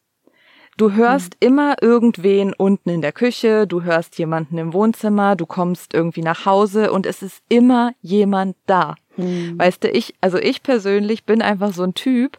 Du 0.77 0.93
hörst 0.93 1.37
mhm. 1.41 1.49
immer 1.49 1.77
irgendwen 1.81 2.53
unten 2.53 2.91
in 2.91 3.01
der 3.01 3.13
Küche, 3.13 3.67
du 3.67 3.83
hörst 3.83 4.19
jemanden 4.19 4.59
im 4.59 4.75
Wohnzimmer, 4.75 5.35
du 5.35 5.47
kommst 5.47 5.95
irgendwie 5.95 6.21
nach 6.21 6.45
Hause 6.45 6.93
und 6.93 7.07
es 7.07 7.23
ist 7.23 7.43
immer 7.49 7.93
jemand 8.03 8.57
da. 8.67 8.97
Mhm. 9.17 9.59
Weißt 9.59 9.83
du, 9.85 9.91
ich, 9.91 10.15
also 10.21 10.37
ich 10.37 10.63
persönlich 10.63 11.25
bin 11.25 11.41
einfach 11.41 11.73
so 11.73 11.83
ein 11.83 11.95
Typ, 11.95 12.37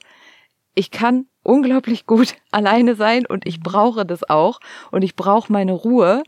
ich 0.78 0.92
kann 0.92 1.26
unglaublich 1.42 2.06
gut 2.06 2.36
alleine 2.52 2.96
sein 2.96 3.26
und 3.26 3.48
ich 3.48 3.60
brauche 3.60 4.06
das 4.06 4.30
auch 4.30 4.60
und 4.92 5.02
ich 5.02 5.16
brauche 5.16 5.52
meine 5.52 5.74
Ruhe. 5.74 6.24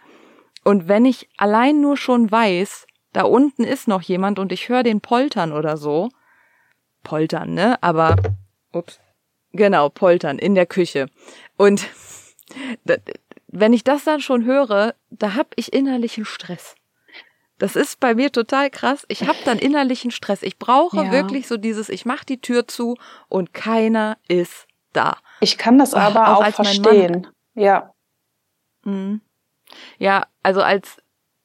Und 0.64 0.88
wenn 0.88 1.06
ich 1.06 1.30
allein 1.38 1.82
nur 1.82 1.98
schon 1.98 2.32
weiß, 2.32 2.88
da 3.14 3.24
unten 3.24 3.64
ist 3.64 3.88
noch 3.88 4.02
jemand 4.02 4.40
und 4.40 4.52
ich 4.52 4.70
höre 4.70 4.84
den 4.84 5.02
poltern 5.02 5.52
oder 5.52 5.78
so, 5.78 6.10
poltern, 7.04 7.54
ne? 7.54 7.82
Aber, 7.82 8.18
ups, 8.74 9.00
genau, 9.52 9.90
poltern 9.90 10.38
in 10.38 10.56
der 10.56 10.66
Küche. 10.66 11.08
Und 11.56 11.88
wenn 13.48 13.74
ich 13.74 13.84
das 13.84 14.04
dann 14.04 14.20
schon 14.20 14.46
höre, 14.46 14.96
da 15.10 15.36
hab 15.36 15.54
ich 15.56 15.74
innerlichen 15.74 16.26
Stress. 16.26 16.76
Das 17.60 17.76
ist 17.76 18.00
bei 18.00 18.16
mir 18.16 18.32
total 18.32 18.70
krass. 18.70 19.06
Ich 19.10 19.28
habe 19.28 19.38
dann 19.46 19.60
innerlichen 19.60 20.12
Stress. 20.12 20.42
Ich 20.44 20.58
brauche 20.58 21.04
ja. 21.04 21.12
wirklich 21.12 21.48
so 21.48 21.58
dieses, 21.58 21.90
ich 21.90 22.06
mach 22.06 22.24
die 22.24 22.42
Tür 22.42 22.68
zu 22.68 22.96
und 23.28 23.54
keiner 23.54 24.18
ist 24.28 24.66
da. 24.94 25.18
Ich 25.42 25.58
kann 25.58 25.78
das 25.78 25.94
aber 25.94 26.38
auch, 26.38 26.46
auch 26.46 26.54
verstehen. 26.54 27.28
Ja. 27.54 27.94
Mhm. 28.84 29.22
Ja, 29.98 30.26
also 30.42 30.62
als 30.62 30.98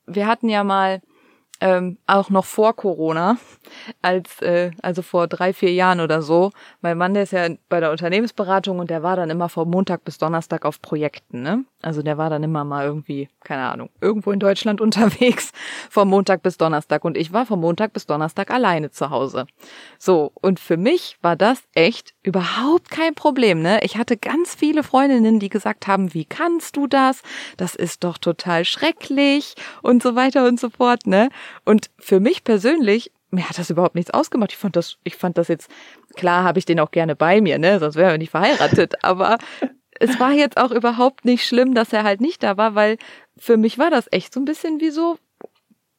wir 0.07 0.27
hatten 0.27 0.49
ja 0.49 0.65
mal 0.65 1.03
ähm, 1.65 1.97
auch 2.07 2.29
noch 2.29 2.45
vor 2.45 2.77
Corona, 2.77 3.39
als 4.03 4.43
äh, 4.43 4.73
also 4.83 5.01
vor 5.01 5.29
drei, 5.29 5.55
vier 5.55 5.73
Jahren 5.73 6.01
oder 6.01 6.21
so. 6.21 6.51
Mein 6.83 6.99
Mann, 6.99 7.15
der 7.15 7.23
ist 7.23 7.33
ja 7.33 7.49
bei 7.71 7.81
der 7.81 7.91
Unternehmensberatung 7.91 8.81
und 8.81 8.91
der 8.91 9.03
war 9.03 9.17
dann 9.17 9.31
immer 9.31 9.49
von 9.49 9.71
Montag 9.71 10.05
bis 10.05 10.19
Donnerstag 10.19 10.67
auf 10.67 10.83
Projekten, 10.83 11.41
ne? 11.41 11.65
Also 11.81 12.03
der 12.03 12.19
war 12.19 12.29
dann 12.29 12.43
immer 12.43 12.65
mal 12.65 12.85
irgendwie, 12.85 13.31
keine 13.43 13.63
Ahnung, 13.63 13.89
irgendwo 14.03 14.31
in 14.31 14.41
Deutschland 14.41 14.81
unterwegs 14.83 15.53
vom 15.89 16.11
Montag 16.11 16.43
bis 16.43 16.59
Donnerstag 16.59 17.03
und 17.03 17.17
ich 17.17 17.33
war 17.33 17.47
vom 17.47 17.61
Montag 17.61 17.95
bis 17.95 18.05
Donnerstag 18.05 18.51
alleine 18.51 18.91
zu 18.91 19.09
Hause. 19.09 19.47
So, 19.99 20.33
und 20.35 20.61
für 20.61 20.77
mich 20.77 21.17
war 21.23 21.35
das 21.35 21.63
echt 21.73 22.13
überhaupt 22.23 22.91
kein 22.91 23.15
Problem, 23.15 23.63
ne? 23.63 23.81
Ich 23.83 23.97
hatte 23.97 24.19
ganz 24.19 24.55
viele 24.55 24.83
Freundinnen, 24.83 25.41
die 25.41 25.49
gesagt 25.49 25.87
haben, 25.87 26.13
wie 26.13 26.27
kannst 26.27 26.77
du 26.77 26.87
das? 26.87 27.23
Das 27.57 27.75
ist 27.75 28.05
doch 28.05 28.19
total 28.19 28.67
schrecklich 28.67 29.55
und 29.81 30.03
so 30.03 30.15
weiter 30.15 30.47
und 30.47 30.61
so 30.61 30.69
fort, 30.69 31.07
ne? 31.07 31.31
Und 31.65 31.91
für 31.99 32.21
mich 32.21 32.45
persönlich 32.45 33.13
mir 33.35 33.49
hat 33.49 33.59
das 33.59 33.71
überhaupt 33.71 33.97
nichts 33.97 34.13
ausgemacht. 34.13 34.53
Ich 34.53 34.59
fand 34.59 34.77
das, 34.77 34.97
ich 35.05 35.17
fand 35.17 35.37
das 35.39 35.49
jetzt, 35.49 35.69
klar 36.15 36.45
habe 36.45 36.59
ich 36.59 36.65
den 36.65 36.81
auch 36.81 36.91
gerne 36.91 37.17
bei 37.17 37.41
mir, 37.41 37.59
ne, 37.59 37.79
sonst 37.81 37.97
wären 37.97 38.13
wir 38.13 38.19
nicht 38.19 38.31
verheiratet, 38.31 39.03
aber 39.03 39.39
es 40.01 40.19
war 40.19 40.33
jetzt 40.33 40.57
auch 40.57 40.71
überhaupt 40.71 41.25
nicht 41.25 41.45
schlimm, 41.45 41.75
dass 41.75 41.93
er 41.93 42.05
halt 42.05 42.21
nicht 42.21 42.43
da 42.43 42.57
war, 42.57 42.75
weil 42.75 42.97
für 43.37 43.57
mich 43.57 43.79
war 43.79 43.91
das 43.91 44.07
echt 44.11 44.33
so 44.33 44.41
ein 44.41 44.45
bisschen 44.45 44.81
wie 44.81 44.91
so 44.91 45.19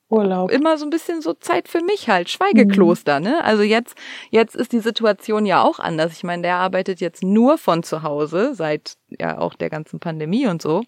Urlaub. 0.07 0.51
Immer 0.51 0.77
so 0.77 0.85
ein 0.85 0.91
bisschen 0.91 1.21
so 1.21 1.33
Zeit 1.33 1.67
für 1.67 1.81
mich 1.81 2.09
halt, 2.09 2.29
Schweigekloster, 2.29 3.19
mhm. 3.19 3.25
ne? 3.25 3.43
Also 3.43 3.63
jetzt, 3.63 3.97
jetzt 4.29 4.55
ist 4.55 4.71
die 4.71 4.79
Situation 4.79 5.47
ja 5.47 5.63
auch 5.63 5.79
anders. 5.79 6.13
Ich 6.13 6.23
meine, 6.23 6.43
der 6.43 6.55
arbeitet 6.57 7.01
jetzt 7.01 7.23
nur 7.23 7.57
von 7.57 7.81
zu 7.81 8.03
Hause, 8.03 8.53
seit 8.53 8.97
ja 9.09 9.39
auch 9.39 9.55
der 9.55 9.71
ganzen 9.71 9.99
Pandemie 9.99 10.45
und 10.45 10.61
so. 10.61 10.83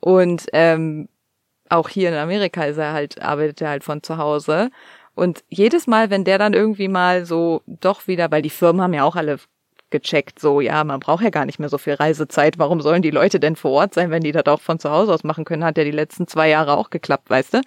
Und 0.00 0.46
ähm, 0.52 1.08
auch 1.72 1.88
hier 1.88 2.08
in 2.10 2.14
Amerika 2.14 2.64
ist 2.64 2.78
er 2.78 2.92
halt, 2.92 3.20
arbeitet 3.20 3.60
er 3.62 3.70
halt 3.70 3.84
von 3.84 4.02
zu 4.02 4.18
Hause. 4.18 4.70
Und 5.14 5.44
jedes 5.48 5.86
Mal, 5.86 6.10
wenn 6.10 6.24
der 6.24 6.38
dann 6.38 6.54
irgendwie 6.54 6.88
mal 6.88 7.26
so 7.26 7.62
doch 7.66 8.06
wieder, 8.06 8.30
weil 8.30 8.42
die 8.42 8.50
Firmen 8.50 8.80
haben 8.82 8.94
ja 8.94 9.04
auch 9.04 9.16
alle 9.16 9.38
gecheckt, 9.90 10.40
so, 10.40 10.60
ja, 10.60 10.82
man 10.84 11.00
braucht 11.00 11.22
ja 11.22 11.30
gar 11.30 11.44
nicht 11.44 11.58
mehr 11.58 11.68
so 11.68 11.78
viel 11.78 11.94
Reisezeit. 11.94 12.58
Warum 12.58 12.80
sollen 12.80 13.02
die 13.02 13.10
Leute 13.10 13.38
denn 13.38 13.56
vor 13.56 13.72
Ort 13.72 13.94
sein, 13.94 14.10
wenn 14.10 14.22
die 14.22 14.32
das 14.32 14.46
auch 14.46 14.60
von 14.60 14.78
zu 14.78 14.90
Hause 14.90 15.12
aus 15.12 15.22
machen 15.22 15.44
können? 15.44 15.64
Hat 15.64 15.76
ja 15.76 15.84
die 15.84 15.90
letzten 15.90 16.26
zwei 16.26 16.48
Jahre 16.48 16.76
auch 16.76 16.90
geklappt, 16.90 17.28
weißt 17.28 17.54
du? 17.54 17.60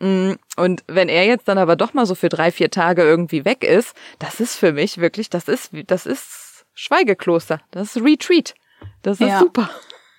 Mm, 0.00 0.36
und 0.56 0.82
wenn 0.88 1.08
er 1.08 1.24
jetzt 1.24 1.48
dann 1.48 1.58
aber 1.58 1.76
doch 1.76 1.94
mal 1.94 2.04
so 2.04 2.14
für 2.14 2.28
drei, 2.28 2.50
vier 2.50 2.70
Tage 2.70 3.02
irgendwie 3.02 3.44
weg 3.44 3.64
ist, 3.64 3.96
das 4.18 4.40
ist 4.40 4.56
für 4.56 4.72
mich 4.72 4.98
wirklich, 4.98 5.30
das 5.30 5.48
ist, 5.48 5.70
das 5.86 6.04
ist 6.04 6.66
Schweigekloster. 6.74 7.60
Das 7.70 7.96
ist 7.96 8.04
Retreat. 8.04 8.54
Das 9.02 9.20
ist 9.20 9.28
ja. 9.28 9.38
super. 9.38 9.70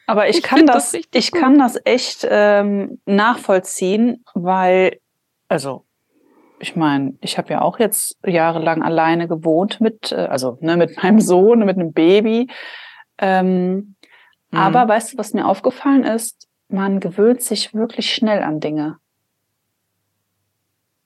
Aber 0.06 0.28
ich, 0.30 0.38
ich 0.38 0.44
kann 0.44 0.66
das, 0.66 0.92
das 0.92 1.02
ich 1.14 1.32
gut. 1.32 1.42
kann 1.42 1.60
das 1.60 1.80
echt 1.86 2.28
ähm, 2.30 3.00
nachvollziehen, 3.06 4.24
weil, 4.34 5.00
also 5.48 5.86
ich 6.60 6.76
meine, 6.76 7.16
ich 7.22 7.38
habe 7.38 7.52
ja 7.52 7.62
auch 7.62 7.80
jetzt 7.80 8.18
jahrelang 8.26 8.84
alleine 8.84 9.28
gewohnt 9.28 9.82
mit, 9.82 10.12
äh, 10.12 10.16
also 10.16 10.58
ne, 10.62 10.78
mit 10.78 10.96
meinem 11.04 11.20
Sohn, 11.20 11.60
mit 11.60 11.78
einem 11.78 11.94
Baby. 11.94 12.50
Ähm, 13.18 13.96
mhm. 14.52 14.58
Aber 14.58 14.88
weißt 14.88 15.14
du, 15.14 15.18
was 15.18 15.34
mir 15.34 15.48
aufgefallen 15.48 16.04
ist? 16.04 16.48
Man 16.70 17.00
gewöhnt 17.00 17.42
sich 17.42 17.74
wirklich 17.74 18.14
schnell 18.14 18.44
an 18.44 18.60
Dinge. 18.60 18.98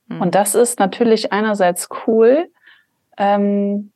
Mhm. 0.07 0.21
Und 0.21 0.35
das 0.35 0.55
ist 0.55 0.79
natürlich 0.79 1.31
einerseits 1.31 1.89
cool, 2.05 2.49
ähm, 3.17 3.91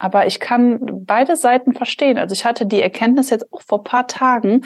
aber 0.00 0.26
ich 0.26 0.40
kann 0.40 0.80
beide 1.04 1.36
Seiten 1.36 1.74
verstehen. 1.74 2.16
Also 2.16 2.32
ich 2.32 2.46
hatte 2.46 2.64
die 2.64 2.80
Erkenntnis 2.80 3.28
jetzt 3.28 3.52
auch 3.52 3.60
vor 3.60 3.84
paar 3.84 4.06
Tagen. 4.06 4.64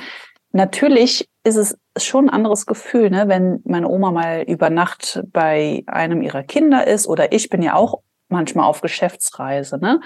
Natürlich 0.52 1.28
ist 1.42 1.56
es 1.56 1.76
schon 1.98 2.28
ein 2.28 2.34
anderes 2.34 2.66
Gefühl, 2.66 3.10
ne, 3.10 3.26
wenn 3.26 3.60
meine 3.64 3.88
Oma 3.88 4.12
mal 4.12 4.42
über 4.42 4.70
Nacht 4.70 5.20
bei 5.32 5.82
einem 5.88 6.22
ihrer 6.22 6.44
Kinder 6.44 6.86
ist 6.86 7.08
oder 7.08 7.32
ich 7.32 7.50
bin 7.50 7.62
ja 7.62 7.74
auch 7.74 8.00
manchmal 8.28 8.66
auf 8.66 8.80
Geschäftsreise, 8.80 9.78
ne? 9.78 10.00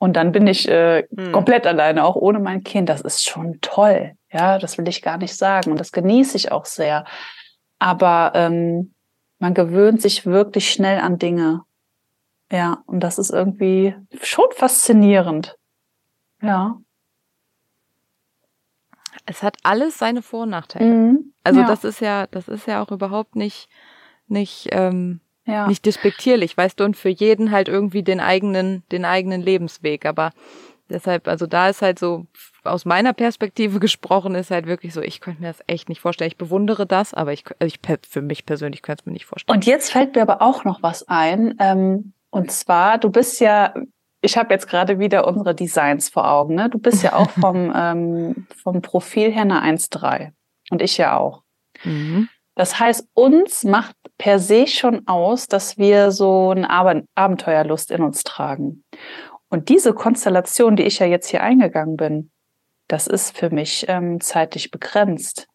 Und 0.00 0.14
dann 0.14 0.30
bin 0.30 0.46
ich 0.46 0.68
äh, 0.68 1.08
hm. 1.16 1.32
komplett 1.32 1.66
alleine, 1.66 2.04
auch 2.04 2.14
ohne 2.14 2.38
mein 2.38 2.62
Kind. 2.62 2.88
Das 2.88 3.00
ist 3.00 3.28
schon 3.28 3.58
toll. 3.62 4.12
Ja, 4.30 4.58
das 4.58 4.78
will 4.78 4.86
ich 4.86 5.02
gar 5.02 5.18
nicht 5.18 5.34
sagen. 5.34 5.72
Und 5.72 5.80
das 5.80 5.90
genieße 5.90 6.36
ich 6.36 6.52
auch 6.52 6.66
sehr. 6.66 7.04
Aber 7.80 8.30
ähm, 8.36 8.94
man 9.40 9.54
gewöhnt 9.54 10.00
sich 10.00 10.24
wirklich 10.24 10.70
schnell 10.70 11.00
an 11.00 11.18
Dinge. 11.18 11.62
Ja, 12.50 12.82
und 12.86 13.00
das 13.00 13.18
ist 13.18 13.30
irgendwie 13.30 13.94
schon 14.22 14.46
faszinierend. 14.52 15.56
Ja. 16.40 16.78
es 19.26 19.42
hat 19.42 19.56
alles 19.62 19.98
seine 19.98 20.22
Vor- 20.22 20.44
und 20.44 20.50
Nachteile. 20.50 20.86
Mhm. 20.86 21.32
Also 21.44 21.60
ja. 21.60 21.66
das 21.66 21.84
ist 21.84 22.00
ja, 22.00 22.26
das 22.28 22.48
ist 22.48 22.66
ja 22.66 22.82
auch 22.82 22.90
überhaupt 22.90 23.36
nicht, 23.36 23.68
nicht, 24.26 24.68
ähm, 24.72 25.20
ja. 25.44 25.66
nicht 25.66 25.84
despektierlich, 25.84 26.56
weißt 26.56 26.80
du, 26.80 26.84
und 26.84 26.96
für 26.96 27.08
jeden 27.08 27.50
halt 27.50 27.68
irgendwie 27.68 28.02
den 28.02 28.20
eigenen, 28.20 28.84
den 28.92 29.04
eigenen 29.04 29.42
Lebensweg. 29.42 30.06
Aber 30.06 30.30
deshalb, 30.88 31.28
also 31.28 31.46
da 31.46 31.68
ist 31.68 31.82
halt 31.82 31.98
so, 31.98 32.26
aus 32.64 32.84
meiner 32.84 33.12
Perspektive 33.12 33.80
gesprochen, 33.80 34.34
ist 34.34 34.50
halt 34.50 34.66
wirklich 34.66 34.94
so, 34.94 35.02
ich 35.02 35.20
könnte 35.20 35.42
mir 35.42 35.48
das 35.48 35.62
echt 35.66 35.88
nicht 35.88 36.00
vorstellen. 36.00 36.28
Ich 36.28 36.38
bewundere 36.38 36.86
das, 36.86 37.14
aber 37.14 37.32
ich, 37.32 37.44
also 37.58 37.74
ich 37.74 37.80
für 38.08 38.22
mich 38.22 38.46
persönlich 38.46 38.82
könnte 38.82 39.02
es 39.02 39.06
mir 39.06 39.12
nicht 39.12 39.26
vorstellen. 39.26 39.56
Und 39.56 39.66
jetzt 39.66 39.92
fällt 39.92 40.14
mir 40.14 40.22
aber 40.22 40.40
auch 40.42 40.64
noch 40.64 40.82
was 40.82 41.08
ein. 41.08 41.54
Ähm, 41.58 42.12
und 42.38 42.52
zwar, 42.52 42.98
du 42.98 43.10
bist 43.10 43.40
ja, 43.40 43.74
ich 44.20 44.38
habe 44.38 44.54
jetzt 44.54 44.68
gerade 44.68 45.00
wieder 45.00 45.26
unsere 45.26 45.56
Designs 45.56 46.08
vor 46.08 46.30
Augen, 46.30 46.54
ne? 46.54 46.70
Du 46.70 46.78
bist 46.78 47.02
ja 47.02 47.14
auch 47.14 47.30
vom, 47.40 47.72
ähm, 47.74 48.46
vom 48.62 48.80
Profil 48.80 49.32
her 49.32 49.42
eine 49.42 49.60
1,3. 49.64 50.30
Und 50.70 50.80
ich 50.80 50.98
ja 50.98 51.16
auch. 51.16 51.42
Mhm. 51.82 52.28
Das 52.54 52.78
heißt, 52.78 53.08
uns 53.14 53.64
macht 53.64 53.96
per 54.18 54.38
se 54.38 54.68
schon 54.68 55.08
aus, 55.08 55.48
dass 55.48 55.78
wir 55.78 56.12
so 56.12 56.50
eine 56.50 56.70
Abenteuerlust 57.14 57.90
in 57.90 58.02
uns 58.02 58.22
tragen. 58.22 58.84
Und 59.48 59.68
diese 59.68 59.92
Konstellation, 59.92 60.76
die 60.76 60.84
ich 60.84 61.00
ja 61.00 61.06
jetzt 61.06 61.28
hier 61.28 61.42
eingegangen 61.42 61.96
bin, 61.96 62.30
das 62.86 63.08
ist 63.08 63.36
für 63.36 63.50
mich 63.50 63.84
ähm, 63.88 64.20
zeitlich 64.20 64.70
begrenzt. 64.70 65.48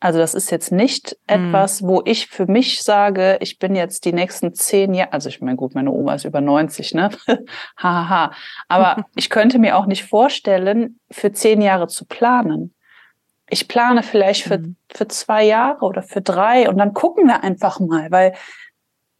Also 0.00 0.18
das 0.18 0.34
ist 0.34 0.50
jetzt 0.50 0.72
nicht 0.72 1.16
mhm. 1.28 1.48
etwas, 1.48 1.82
wo 1.82 2.02
ich 2.04 2.26
für 2.26 2.46
mich 2.46 2.82
sage, 2.82 3.36
ich 3.40 3.58
bin 3.58 3.76
jetzt 3.76 4.06
die 4.06 4.14
nächsten 4.14 4.54
zehn 4.54 4.94
Jahre, 4.94 5.12
also 5.12 5.28
ich 5.28 5.42
meine, 5.42 5.56
gut, 5.56 5.74
meine 5.74 5.90
Oma 5.90 6.14
ist 6.14 6.24
über 6.24 6.40
90, 6.40 6.94
ne? 6.94 7.10
Haha. 7.76 8.32
Aber 8.68 9.04
ich 9.14 9.28
könnte 9.28 9.58
mir 9.58 9.76
auch 9.76 9.86
nicht 9.86 10.04
vorstellen, 10.04 10.98
für 11.10 11.32
zehn 11.32 11.60
Jahre 11.60 11.86
zu 11.86 12.06
planen. 12.06 12.74
Ich 13.50 13.68
plane 13.68 14.02
vielleicht 14.02 14.44
für, 14.44 14.58
mhm. 14.58 14.76
für 14.90 15.06
zwei 15.08 15.44
Jahre 15.44 15.84
oder 15.84 16.02
für 16.02 16.22
drei 16.22 16.68
und 16.68 16.78
dann 16.78 16.94
gucken 16.94 17.26
wir 17.26 17.44
einfach 17.44 17.78
mal, 17.78 18.10
weil 18.10 18.32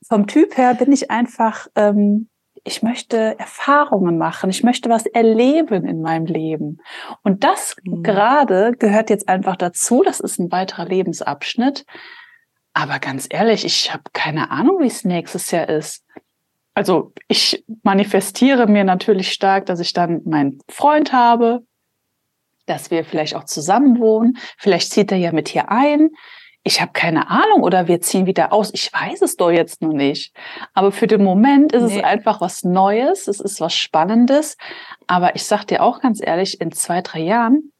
vom 0.08 0.26
Typ 0.26 0.56
her 0.56 0.74
bin 0.74 0.92
ich 0.92 1.10
einfach 1.10 1.66
ähm, 1.74 2.29
ich 2.64 2.82
möchte 2.82 3.38
Erfahrungen 3.38 4.18
machen, 4.18 4.50
ich 4.50 4.62
möchte 4.62 4.88
was 4.88 5.06
erleben 5.06 5.86
in 5.86 6.02
meinem 6.02 6.26
Leben. 6.26 6.78
Und 7.22 7.44
das 7.44 7.76
mhm. 7.82 8.02
gerade 8.02 8.72
gehört 8.72 9.10
jetzt 9.10 9.28
einfach 9.28 9.56
dazu, 9.56 10.02
das 10.02 10.20
ist 10.20 10.38
ein 10.38 10.52
weiterer 10.52 10.84
Lebensabschnitt. 10.84 11.84
Aber 12.72 12.98
ganz 12.98 13.26
ehrlich, 13.28 13.64
ich 13.64 13.92
habe 13.92 14.04
keine 14.12 14.50
Ahnung, 14.50 14.80
wie 14.80 14.86
es 14.86 15.04
nächstes 15.04 15.50
Jahr 15.50 15.68
ist. 15.68 16.04
Also 16.74 17.12
ich 17.28 17.64
manifestiere 17.82 18.66
mir 18.66 18.84
natürlich 18.84 19.32
stark, 19.32 19.66
dass 19.66 19.80
ich 19.80 19.92
dann 19.92 20.22
meinen 20.24 20.60
Freund 20.68 21.12
habe, 21.12 21.64
dass 22.66 22.90
wir 22.90 23.04
vielleicht 23.04 23.34
auch 23.34 23.44
zusammen 23.44 23.98
wohnen. 23.98 24.38
Vielleicht 24.56 24.92
zieht 24.92 25.10
er 25.10 25.18
ja 25.18 25.32
mit 25.32 25.48
hier 25.48 25.70
ein 25.70 26.10
ich 26.62 26.80
habe 26.80 26.92
keine 26.92 27.30
Ahnung 27.30 27.62
oder 27.62 27.88
wir 27.88 28.00
ziehen 28.00 28.26
wieder 28.26 28.52
aus. 28.52 28.70
Ich 28.74 28.92
weiß 28.92 29.22
es 29.22 29.36
doch 29.36 29.50
jetzt 29.50 29.80
noch 29.80 29.92
nicht. 29.92 30.34
Aber 30.74 30.92
für 30.92 31.06
den 31.06 31.24
Moment 31.24 31.72
ist 31.72 31.84
nee. 31.84 31.98
es 31.98 32.04
einfach 32.04 32.40
was 32.40 32.64
Neues, 32.64 33.28
es 33.28 33.40
ist 33.40 33.60
was 33.60 33.74
Spannendes. 33.74 34.56
Aber 35.06 35.34
ich 35.34 35.44
sag 35.44 35.64
dir 35.64 35.82
auch 35.82 36.00
ganz 36.00 36.20
ehrlich, 36.22 36.60
in 36.60 36.70
zwei, 36.72 37.00
drei 37.00 37.20
Jahren 37.20 37.72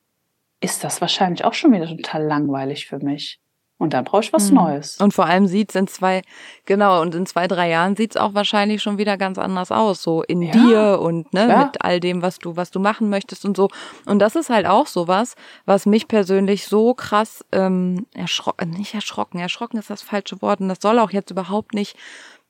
ist 0.60 0.82
das 0.82 1.00
wahrscheinlich 1.00 1.44
auch 1.44 1.54
schon 1.54 1.72
wieder 1.72 1.88
total 1.88 2.24
langweilig 2.24 2.86
für 2.86 2.98
mich. 2.98 3.38
Und 3.80 3.94
dann 3.94 4.04
brauche 4.04 4.20
ich 4.20 4.32
was 4.34 4.50
mhm. 4.50 4.56
Neues. 4.56 4.98
Und 4.98 5.14
vor 5.14 5.24
allem 5.24 5.46
sieht's 5.46 5.74
in 5.74 5.86
zwei, 5.86 6.20
genau, 6.66 7.00
und 7.00 7.14
in 7.14 7.24
zwei, 7.24 7.48
drei 7.48 7.70
Jahren 7.70 7.96
sieht's 7.96 8.14
auch 8.14 8.34
wahrscheinlich 8.34 8.82
schon 8.82 8.98
wieder 8.98 9.16
ganz 9.16 9.38
anders 9.38 9.72
aus. 9.72 10.02
So 10.02 10.22
in 10.22 10.42
ja. 10.42 10.52
dir 10.52 11.00
und 11.00 11.32
ne, 11.32 11.48
ja. 11.48 11.64
mit 11.64 11.82
all 11.82 11.98
dem, 11.98 12.20
was 12.20 12.38
du, 12.38 12.56
was 12.56 12.70
du 12.70 12.78
machen 12.78 13.08
möchtest 13.08 13.46
und 13.46 13.56
so. 13.56 13.70
Und 14.04 14.18
das 14.18 14.36
ist 14.36 14.50
halt 14.50 14.66
auch 14.66 14.86
sowas, 14.86 15.34
was 15.64 15.86
mich 15.86 16.08
persönlich 16.08 16.66
so 16.66 16.92
krass 16.92 17.42
ähm, 17.52 18.06
erschrocken, 18.12 18.68
nicht 18.68 18.92
erschrocken, 18.92 19.38
erschrocken 19.38 19.78
ist 19.78 19.88
das 19.88 20.02
falsche 20.02 20.42
Wort. 20.42 20.60
Und 20.60 20.68
das 20.68 20.80
soll 20.82 20.98
auch 20.98 21.10
jetzt 21.10 21.30
überhaupt 21.30 21.72
nicht 21.72 21.96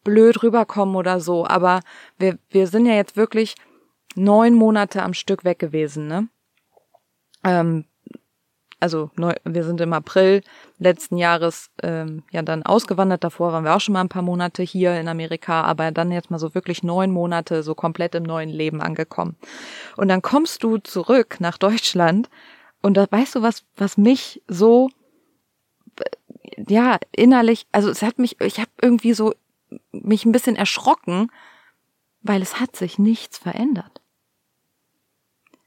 blöd 0.03 0.43
rüberkommen 0.43 0.97
oder 0.97 1.21
so. 1.21 1.47
Aber 1.47 1.79
wir, 2.19 2.38
wir 2.49 2.66
sind 2.66 2.87
ja 2.87 2.95
jetzt 2.95 3.16
wirklich 3.16 3.55
neun 4.16 4.55
Monate 4.55 5.05
am 5.05 5.14
Stück 5.14 5.45
weg 5.45 5.61
gewesen, 5.61 6.09
ne? 6.09 6.29
Ähm, 7.45 7.85
also 8.81 9.11
neu, 9.16 9.35
wir 9.45 9.64
sind 9.64 9.81
im 9.81 9.93
April 9.93 10.43
letzten 10.79 11.19
Jahres 11.19 11.71
ähm, 11.83 12.23
ja 12.31 12.43
dann 12.43 12.62
ausgewandert. 12.62 13.23
Davor 13.23 13.53
waren 13.53 13.64
wir 13.64 13.77
auch 13.77 13.81
schon 13.81 13.93
mal 13.93 14.01
ein 14.01 14.09
paar 14.09 14.23
Monate 14.23 14.62
hier 14.62 14.99
in 14.99 15.07
Amerika, 15.07 15.62
aber 15.62 15.90
dann 15.93 16.11
jetzt 16.11 16.31
mal 16.31 16.38
so 16.38 16.55
wirklich 16.55 16.83
neun 16.83 17.11
Monate 17.11 17.62
so 17.62 17.75
komplett 17.75 18.14
im 18.14 18.23
neuen 18.23 18.49
Leben 18.49 18.81
angekommen. 18.81 19.37
Und 19.97 20.09
dann 20.09 20.23
kommst 20.23 20.64
du 20.64 20.79
zurück 20.79 21.37
nach 21.40 21.59
Deutschland 21.59 22.31
und 22.83 22.97
da 22.97 23.07
weißt 23.09 23.37
du 23.37 23.43
was, 23.43 23.64
was 23.77 23.99
mich 23.99 24.43
so 24.49 24.88
ja 26.69 26.99
innerlich, 27.12 27.66
also 27.73 27.90
es 27.90 28.03
hat 28.03 28.19
mich, 28.19 28.40
ich 28.40 28.59
habe 28.59 28.71
irgendwie 28.81 29.12
so 29.12 29.35
mich 29.93 30.25
ein 30.25 30.33
bisschen 30.33 30.57
erschrocken, 30.57 31.31
weil 32.23 32.43
es 32.43 32.61
hat 32.61 32.77
sich 32.77 32.99
nichts 32.99 33.38
verändert. 33.38 34.01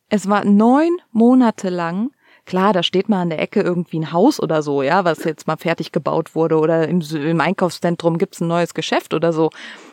Es 0.09 0.29
war 0.29 0.45
neun 0.45 0.91
Monate 1.11 1.69
lang 1.69 2.11
Klar, 2.45 2.73
da 2.73 2.83
steht 2.83 3.07
mal 3.07 3.21
an 3.21 3.29
der 3.29 3.39
Ecke 3.39 3.61
irgendwie 3.61 3.99
ein 3.99 4.11
Haus 4.11 4.39
oder 4.41 4.61
so, 4.61 4.83
ja, 4.83 5.05
was 5.05 5.23
jetzt 5.23 5.47
mal 5.47 5.57
fertig 5.57 5.91
gebaut 5.91 6.35
wurde 6.35 6.59
oder 6.59 6.87
im, 6.87 7.01
im 7.01 7.39
Einkaufszentrum 7.39 8.17
gibt's 8.17 8.41
ein 8.41 8.47
neues 8.47 8.73
Geschäft 8.73 9.13
oder 9.13 9.31
so. 9.31 9.49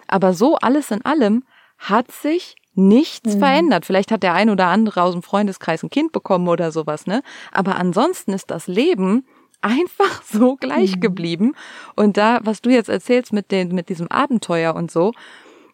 Aber 0.09 0.35
so 0.35 0.57
alles 0.57 0.91
in 0.91 1.05
allem 1.05 1.45
hat 1.79 2.11
sich 2.11 2.57
nichts 2.75 3.35
mhm. 3.35 3.39
verändert. 3.39 3.87
Vielleicht 3.87 4.11
hat 4.11 4.23
der 4.23 4.35
ein 4.35 4.51
oder 4.51 4.67
andere 4.67 5.03
aus 5.03 5.13
dem 5.13 5.23
Freundeskreis 5.23 5.83
ein 5.83 5.91
Kind 5.91 6.13
bekommen 6.13 6.49
oder 6.49 6.73
sowas, 6.73 7.07
ne? 7.07 7.23
Aber 7.53 7.77
ansonsten 7.77 8.33
ist 8.33 8.51
das 8.51 8.67
Leben 8.67 9.27
einfach 9.63 10.23
so 10.23 10.57
gleich 10.57 10.97
mhm. 10.97 11.01
geblieben. 11.01 11.53
Und 11.95 12.17
da, 12.17 12.41
was 12.43 12.63
du 12.63 12.71
jetzt 12.71 12.89
erzählst 12.89 13.33
mit 13.33 13.51
den, 13.51 13.75
mit 13.75 13.89
diesem 13.89 14.09
Abenteuer 14.09 14.75
und 14.75 14.91
so, 14.91 15.13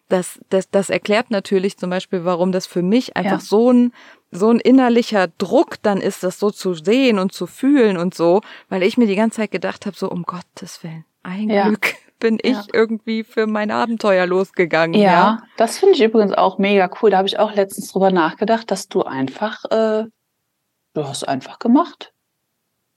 das, 0.09 0.39
das, 0.49 0.69
das 0.69 0.89
erklärt 0.89 1.31
natürlich 1.31 1.77
zum 1.77 1.89
Beispiel, 1.89 2.25
warum 2.25 2.51
das 2.51 2.65
für 2.65 2.81
mich 2.81 3.17
einfach 3.17 3.31
ja. 3.31 3.39
so 3.39 3.71
ein, 3.71 3.93
so 4.31 4.49
ein 4.49 4.59
innerlicher 4.59 5.27
Druck 5.37 5.77
dann 5.81 6.01
ist, 6.01 6.23
das 6.23 6.39
so 6.39 6.51
zu 6.51 6.73
sehen 6.73 7.19
und 7.19 7.33
zu 7.33 7.47
fühlen 7.47 7.97
und 7.97 8.13
so, 8.13 8.41
weil 8.69 8.83
ich 8.83 8.97
mir 8.97 9.07
die 9.07 9.15
ganze 9.15 9.37
Zeit 9.37 9.51
gedacht 9.51 9.85
habe, 9.85 9.95
so 9.95 10.09
um 10.09 10.23
Gottes 10.23 10.83
Willen, 10.83 11.05
ein 11.23 11.49
ja. 11.49 11.67
Glück 11.67 11.95
bin 12.19 12.39
ich 12.41 12.55
ja. 12.55 12.63
irgendwie 12.73 13.23
für 13.23 13.47
mein 13.47 13.69
Abenteuer 13.69 14.25
losgegangen. 14.25 14.99
Ja, 14.99 15.11
ja. 15.11 15.43
das 15.57 15.77
finde 15.77 15.95
ich 15.95 16.03
übrigens 16.03 16.33
auch 16.33 16.57
mega 16.57 16.89
cool. 17.01 17.11
Da 17.11 17.17
habe 17.17 17.27
ich 17.27 17.37
auch 17.37 17.53
letztens 17.53 17.91
drüber 17.91 18.11
nachgedacht, 18.11 18.71
dass 18.71 18.87
du 18.87 19.03
einfach, 19.03 19.65
äh, 19.65 20.05
du 20.93 21.03
hast 21.07 21.27
einfach 21.27 21.59
gemacht. 21.59 22.13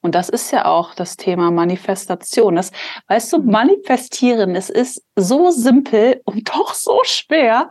Und 0.02 0.14
das 0.14 0.28
ist 0.28 0.50
ja 0.50 0.64
auch 0.64 0.94
das 0.94 1.16
Thema 1.16 1.50
Manifestation. 1.50 2.56
Das, 2.56 2.72
weißt 3.08 3.32
du, 3.32 3.38
mhm. 3.38 3.50
manifestieren, 3.50 4.56
es 4.56 4.70
ist 4.70 5.04
so 5.16 5.50
simpel 5.50 6.20
und 6.24 6.48
doch 6.54 6.74
so 6.74 7.00
schwer, 7.04 7.70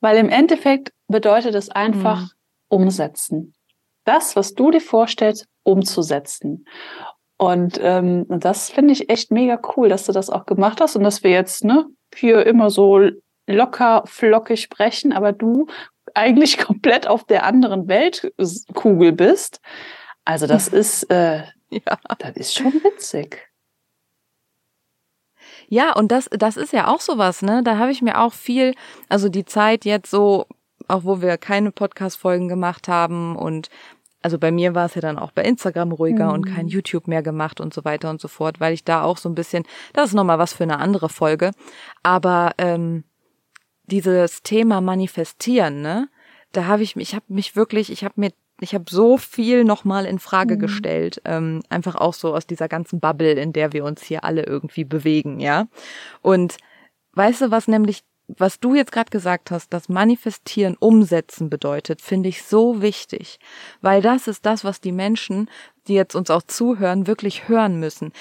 weil 0.00 0.16
im 0.16 0.28
Endeffekt 0.28 0.92
bedeutet 1.08 1.54
es 1.54 1.70
einfach, 1.70 2.20
mhm 2.22 2.30
umsetzen. 2.68 3.54
Das, 4.04 4.36
was 4.36 4.54
du 4.54 4.70
dir 4.70 4.80
vorstellst, 4.80 5.46
umzusetzen. 5.64 6.66
Und 7.36 7.78
ähm, 7.82 8.26
das 8.28 8.70
finde 8.70 8.92
ich 8.92 9.10
echt 9.10 9.30
mega 9.30 9.60
cool, 9.76 9.88
dass 9.88 10.06
du 10.06 10.12
das 10.12 10.30
auch 10.30 10.46
gemacht 10.46 10.80
hast 10.80 10.96
und 10.96 11.04
dass 11.04 11.22
wir 11.22 11.30
jetzt 11.30 11.64
ne, 11.64 11.86
hier 12.14 12.46
immer 12.46 12.70
so 12.70 13.00
locker, 13.46 14.02
flockig 14.06 14.60
sprechen, 14.60 15.12
aber 15.12 15.32
du 15.32 15.66
eigentlich 16.14 16.58
komplett 16.66 17.06
auf 17.06 17.24
der 17.24 17.44
anderen 17.44 17.86
Weltkugel 17.88 19.12
bist. 19.12 19.60
Also 20.24 20.46
das 20.46 20.68
ist, 20.68 21.04
äh, 21.10 21.42
ja. 21.84 21.98
das 22.18 22.36
ist 22.36 22.54
schon 22.54 22.72
witzig. 22.84 23.48
Ja, 25.68 25.94
und 25.94 26.12
das, 26.12 26.28
das 26.30 26.56
ist 26.56 26.72
ja 26.72 26.88
auch 26.88 27.00
sowas, 27.00 27.42
ne? 27.42 27.62
Da 27.62 27.78
habe 27.78 27.92
ich 27.92 28.02
mir 28.02 28.20
auch 28.20 28.32
viel, 28.32 28.74
also 29.08 29.28
die 29.28 29.44
Zeit 29.44 29.84
jetzt 29.84 30.10
so 30.10 30.46
auch 30.88 31.04
wo 31.04 31.20
wir 31.20 31.36
keine 31.36 31.70
Podcast-Folgen 31.70 32.48
gemacht 32.48 32.88
haben 32.88 33.36
und 33.36 33.68
also 34.20 34.38
bei 34.38 34.50
mir 34.50 34.74
war 34.74 34.86
es 34.86 34.94
ja 34.96 35.00
dann 35.00 35.18
auch 35.18 35.30
bei 35.30 35.44
Instagram 35.44 35.92
ruhiger 35.92 36.28
mhm. 36.28 36.34
und 36.34 36.44
kein 36.46 36.66
mhm. 36.66 36.72
YouTube 36.72 37.06
mehr 37.06 37.22
gemacht 37.22 37.60
und 37.60 37.72
so 37.72 37.84
weiter 37.84 38.10
und 38.10 38.20
so 38.20 38.26
fort, 38.26 38.58
weil 38.58 38.74
ich 38.74 38.82
da 38.82 39.02
auch 39.02 39.16
so 39.16 39.28
ein 39.28 39.34
bisschen, 39.36 39.64
das 39.92 40.08
ist 40.08 40.14
nochmal 40.14 40.38
was 40.38 40.52
für 40.52 40.64
eine 40.64 40.78
andere 40.78 41.08
Folge, 41.08 41.52
aber 42.02 42.52
ähm, 42.58 43.04
dieses 43.84 44.42
Thema 44.42 44.80
manifestieren, 44.80 45.82
ne, 45.82 46.08
da 46.52 46.64
habe 46.64 46.82
ich, 46.82 46.96
ich 46.96 47.14
habe 47.14 47.26
mich 47.28 47.54
wirklich, 47.54 47.92
ich 47.92 48.02
habe 48.02 48.14
mir, 48.16 48.32
ich 48.60 48.74
habe 48.74 48.84
so 48.88 49.16
viel 49.16 49.64
nochmal 49.64 50.04
in 50.04 50.18
Frage 50.18 50.56
mhm. 50.56 50.60
gestellt, 50.60 51.20
ähm, 51.24 51.62
einfach 51.68 51.94
auch 51.94 52.14
so 52.14 52.34
aus 52.34 52.46
dieser 52.46 52.68
ganzen 52.68 53.00
Bubble, 53.00 53.32
in 53.32 53.52
der 53.52 53.72
wir 53.72 53.84
uns 53.84 54.02
hier 54.02 54.24
alle 54.24 54.44
irgendwie 54.44 54.84
bewegen, 54.84 55.40
ja. 55.40 55.68
Und 56.22 56.56
weißt 57.12 57.42
du, 57.42 57.50
was 57.50 57.68
nämlich 57.68 58.02
was 58.36 58.60
du 58.60 58.74
jetzt 58.74 58.92
gerade 58.92 59.10
gesagt 59.10 59.50
hast, 59.50 59.72
das 59.72 59.88
Manifestieren, 59.88 60.76
Umsetzen 60.78 61.48
bedeutet, 61.48 62.02
finde 62.02 62.28
ich 62.28 62.42
so 62.42 62.82
wichtig, 62.82 63.38
weil 63.80 64.02
das 64.02 64.28
ist 64.28 64.44
das, 64.44 64.64
was 64.64 64.82
die 64.82 64.92
Menschen, 64.92 65.50
die 65.86 65.94
jetzt 65.94 66.14
uns 66.14 66.30
auch 66.30 66.42
zuhören, 66.42 67.06
wirklich 67.06 67.48
hören 67.48 67.80
müssen. 67.80 68.12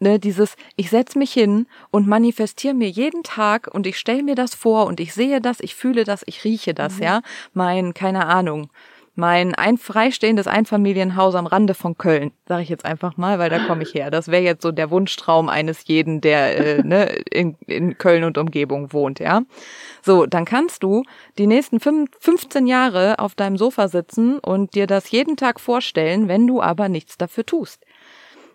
Ne, 0.00 0.18
dieses, 0.18 0.56
ich 0.74 0.90
setz 0.90 1.14
mich 1.14 1.32
hin 1.32 1.68
und 1.92 2.08
manifestiere 2.08 2.74
mir 2.74 2.90
jeden 2.90 3.22
Tag 3.22 3.68
und 3.72 3.86
ich 3.86 3.96
stelle 3.96 4.24
mir 4.24 4.34
das 4.34 4.52
vor 4.52 4.86
und 4.86 4.98
ich 4.98 5.14
sehe 5.14 5.40
das, 5.40 5.60
ich 5.60 5.76
fühle 5.76 6.02
das, 6.02 6.24
ich 6.26 6.42
rieche 6.42 6.74
das, 6.74 6.96
mhm. 6.96 7.02
ja. 7.04 7.22
Mein, 7.52 7.94
keine 7.94 8.26
Ahnung, 8.26 8.68
mein 9.14 9.54
ein 9.54 9.76
freistehendes 9.76 10.46
Einfamilienhaus 10.46 11.34
am 11.34 11.46
Rande 11.46 11.74
von 11.74 11.98
Köln, 11.98 12.32
sage 12.46 12.62
ich 12.62 12.68
jetzt 12.68 12.84
einfach 12.84 13.16
mal, 13.16 13.38
weil 13.38 13.50
da 13.50 13.66
komme 13.66 13.82
ich 13.82 13.94
her. 13.94 14.10
Das 14.10 14.28
wäre 14.28 14.42
jetzt 14.42 14.62
so 14.62 14.72
der 14.72 14.90
Wunschtraum 14.90 15.48
eines 15.48 15.86
jeden, 15.86 16.20
der 16.20 16.78
äh, 16.78 16.82
ne, 16.82 17.04
in, 17.30 17.56
in 17.66 17.98
Köln 17.98 18.24
und 18.24 18.38
Umgebung 18.38 18.92
wohnt, 18.92 19.20
ja. 19.20 19.42
So, 20.00 20.26
dann 20.26 20.44
kannst 20.44 20.82
du 20.82 21.02
die 21.38 21.46
nächsten 21.46 21.78
15 21.78 22.66
Jahre 22.66 23.18
auf 23.18 23.34
deinem 23.34 23.58
Sofa 23.58 23.88
sitzen 23.88 24.38
und 24.38 24.74
dir 24.74 24.86
das 24.86 25.10
jeden 25.10 25.36
Tag 25.36 25.60
vorstellen, 25.60 26.28
wenn 26.28 26.46
du 26.46 26.62
aber 26.62 26.88
nichts 26.88 27.18
dafür 27.18 27.44
tust. 27.44 27.84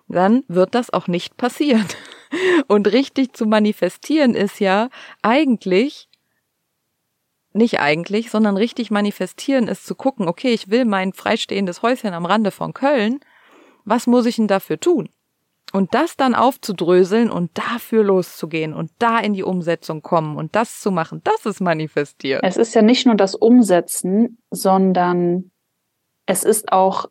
Dann 0.08 0.44
wird 0.48 0.74
das 0.74 0.92
auch 0.92 1.08
nicht 1.08 1.38
passieren. 1.38 1.86
Und 2.68 2.92
richtig 2.92 3.34
zu 3.34 3.46
manifestieren 3.46 4.36
ist 4.36 4.60
ja 4.60 4.90
eigentlich 5.22 6.08
nicht 7.58 7.80
eigentlich, 7.80 8.30
sondern 8.30 8.58
richtig 8.58 8.92
manifestieren 8.92 9.68
ist 9.68 9.86
zu 9.86 9.96
gucken, 9.96 10.28
okay, 10.28 10.54
ich 10.54 10.70
will 10.70 10.86
mein 10.86 11.14
freistehendes 11.14 11.82
Häuschen 11.82 12.14
am 12.14 12.26
Rande 12.26 12.52
von 12.52 12.74
Köln. 12.74 13.20
Was 13.86 14.08
muss 14.08 14.26
ich 14.26 14.38
denn 14.38 14.48
dafür 14.48 14.80
tun? 14.80 15.10
Und 15.74 15.94
das 15.94 16.16
dann 16.16 16.34
aufzudröseln 16.34 17.30
und 17.30 17.52
dafür 17.58 18.04
loszugehen 18.04 18.74
und 18.74 18.90
da 19.00 19.20
in 19.20 19.34
die 19.34 19.44
Umsetzung 19.44 20.02
kommen 20.02 20.38
und 20.38 20.56
das 20.56 20.80
zu 20.80 20.92
machen, 20.92 21.22
das 21.26 21.46
ist 21.46 21.60
manifestieren. 21.60 22.42
Es 22.44 22.56
ist 22.56 22.74
ja 22.74 22.82
nicht 22.82 23.06
nur 23.06 23.16
das 23.16 23.36
Umsetzen, 23.36 24.38
sondern 24.50 25.52
es 26.26 26.44
ist 26.44 26.72
auch 26.72 27.08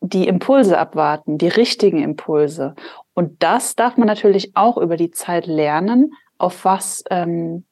die 0.00 0.26
Impulse 0.26 0.78
abwarten, 0.78 1.38
die 1.38 1.48
richtigen 1.48 2.02
Impulse. 2.02 2.74
Und 3.14 3.42
das 3.42 3.74
darf 3.74 3.96
man 3.96 4.06
natürlich 4.06 4.54
auch 4.54 4.76
über 4.76 4.96
die 4.96 5.10
Zeit 5.10 5.46
lernen, 5.46 6.12
auf 6.38 6.64
was 6.64 7.04
ähm, 7.08 7.64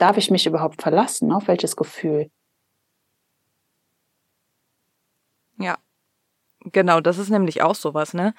darf 0.00 0.16
ich 0.16 0.30
mich 0.30 0.46
überhaupt 0.46 0.82
verlassen? 0.82 1.32
Auf 1.32 1.48
welches 1.48 1.76
Gefühl? 1.76 2.30
Ja, 5.58 5.78
genau, 6.64 7.00
das 7.00 7.18
ist 7.18 7.28
nämlich 7.30 7.62
auch 7.62 7.74
sowas, 7.74 8.14
ne? 8.14 8.34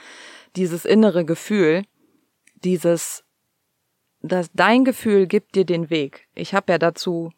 Dieses 0.55 0.85
innere 0.85 1.23
Gefühl, 1.23 1.83
dieses, 2.55 3.23
dass 4.21 4.51
dein 4.53 4.85
Gefühl 4.85 5.27
gibt 5.27 5.55
dir 5.55 5.65
den 5.65 5.89
Weg. 5.89 6.27
Ich 6.33 6.53
habe 6.53 6.71
ja 6.73 6.77
dazu 6.77 7.31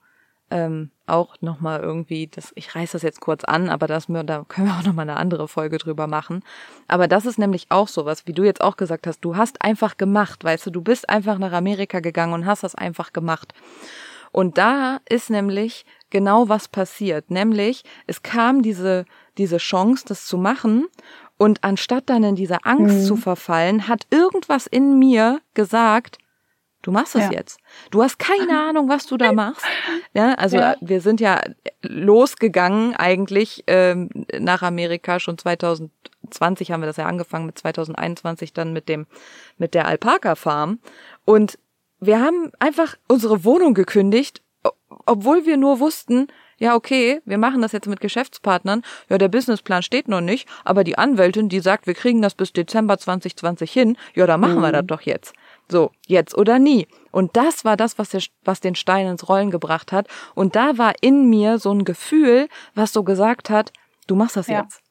ähm, 0.49 0.91
auch 1.05 1.35
nochmal 1.41 1.81
irgendwie, 1.81 2.27
das, 2.27 2.53
ich 2.55 2.75
reiß 2.75 2.91
das 2.91 3.01
jetzt 3.01 3.19
kurz 3.19 3.43
an, 3.43 3.69
aber 3.69 3.87
das, 3.87 4.05
da 4.07 4.45
können 4.47 4.67
wir 4.67 4.77
auch 4.77 4.83
nochmal 4.83 5.09
eine 5.09 5.17
andere 5.17 5.47
Folge 5.47 5.77
drüber 5.77 6.07
machen. 6.07 6.43
Aber 6.87 7.07
das 7.07 7.25
ist 7.25 7.37
nämlich 7.37 7.65
auch 7.69 7.87
sowas, 7.87 8.25
wie 8.25 8.33
du 8.33 8.43
jetzt 8.43 8.61
auch 8.61 8.77
gesagt 8.77 9.05
hast, 9.07 9.19
du 9.21 9.35
hast 9.35 9.61
einfach 9.61 9.97
gemacht, 9.97 10.43
weißt 10.43 10.65
du, 10.67 10.69
du 10.69 10.81
bist 10.81 11.09
einfach 11.09 11.37
nach 11.39 11.51
Amerika 11.51 11.99
gegangen 11.99 12.33
und 12.33 12.45
hast 12.45 12.63
das 12.63 12.75
einfach 12.75 13.11
gemacht. 13.11 13.53
Und 14.33 14.57
da 14.57 14.99
ist 15.07 15.29
nämlich 15.29 15.85
genau 16.09 16.49
was 16.49 16.67
passiert. 16.67 17.31
Nämlich, 17.31 17.83
es 18.07 18.23
kam 18.23 18.63
diese, 18.63 19.05
diese 19.37 19.57
Chance, 19.57 20.03
das 20.07 20.25
zu 20.25 20.37
machen. 20.37 20.87
Und 21.37 21.63
anstatt 21.63 22.09
dann 22.09 22.23
in 22.23 22.35
diese 22.35 22.65
Angst 22.65 22.97
mhm. 22.97 23.05
zu 23.05 23.15
verfallen, 23.15 23.87
hat 23.87 24.07
irgendwas 24.09 24.65
in 24.67 24.97
mir 24.97 25.39
gesagt, 25.53 26.17
du 26.81 26.91
machst 26.91 27.15
es 27.15 27.25
ja. 27.25 27.31
jetzt. 27.31 27.59
Du 27.91 28.01
hast 28.01 28.17
keine 28.17 28.59
Ahnung, 28.69 28.89
was 28.89 29.05
du 29.05 29.17
da 29.17 29.31
machst. 29.31 29.65
Ja, 30.15 30.35
also 30.35 30.57
ja. 30.57 30.75
wir 30.79 31.01
sind 31.01 31.19
ja 31.19 31.41
losgegangen 31.81 32.95
eigentlich 32.95 33.63
ähm, 33.65 34.09
nach 34.37 34.61
Amerika 34.61 35.19
schon 35.19 35.39
2020 35.39 36.71
haben 36.71 36.81
wir 36.81 36.87
das 36.87 36.97
ja 36.97 37.07
angefangen 37.07 37.47
mit 37.47 37.57
2021 37.57 38.53
dann 38.53 38.73
mit 38.73 38.89
dem 38.89 39.07
mit 39.57 39.73
der 39.73 39.87
Alpaka 39.87 40.35
Farm 40.35 40.77
und 41.25 41.57
wir 42.05 42.21
haben 42.21 42.51
einfach 42.59 42.95
unsere 43.07 43.43
Wohnung 43.43 43.73
gekündigt, 43.73 44.41
obwohl 45.05 45.45
wir 45.45 45.57
nur 45.57 45.79
wussten, 45.79 46.27
ja, 46.57 46.75
okay, 46.75 47.21
wir 47.25 47.37
machen 47.37 47.61
das 47.61 47.73
jetzt 47.73 47.87
mit 47.87 47.99
Geschäftspartnern. 47.99 48.83
Ja, 49.09 49.17
der 49.17 49.27
Businessplan 49.27 49.83
steht 49.83 50.07
noch 50.07 50.21
nicht, 50.21 50.47
aber 50.63 50.83
die 50.83 50.97
Anwältin, 50.97 51.49
die 51.49 51.59
sagt, 51.59 51.87
wir 51.87 51.93
kriegen 51.93 52.21
das 52.21 52.35
bis 52.35 52.53
Dezember 52.53 52.97
2020 52.97 53.71
hin, 53.71 53.97
ja, 54.15 54.25
da 54.27 54.37
machen 54.37 54.59
mhm. 54.59 54.61
wir 54.61 54.71
das 54.71 54.85
doch 54.85 55.01
jetzt. 55.01 55.33
So, 55.69 55.91
jetzt 56.07 56.37
oder 56.37 56.59
nie. 56.59 56.87
Und 57.11 57.35
das 57.35 57.65
war 57.65 57.75
das, 57.75 57.97
was, 57.97 58.09
der, 58.09 58.21
was 58.43 58.59
den 58.59 58.75
Stein 58.75 59.07
ins 59.07 59.27
Rollen 59.27 59.51
gebracht 59.51 59.91
hat. 59.91 60.07
Und 60.35 60.55
da 60.55 60.77
war 60.77 60.93
in 61.01 61.29
mir 61.29 61.57
so 61.57 61.71
ein 61.71 61.85
Gefühl, 61.85 62.47
was 62.75 62.93
so 62.93 63.03
gesagt 63.03 63.49
hat, 63.49 63.73
du 64.07 64.15
machst 64.15 64.37
das 64.37 64.47
ja. 64.47 64.61
jetzt 64.61 64.82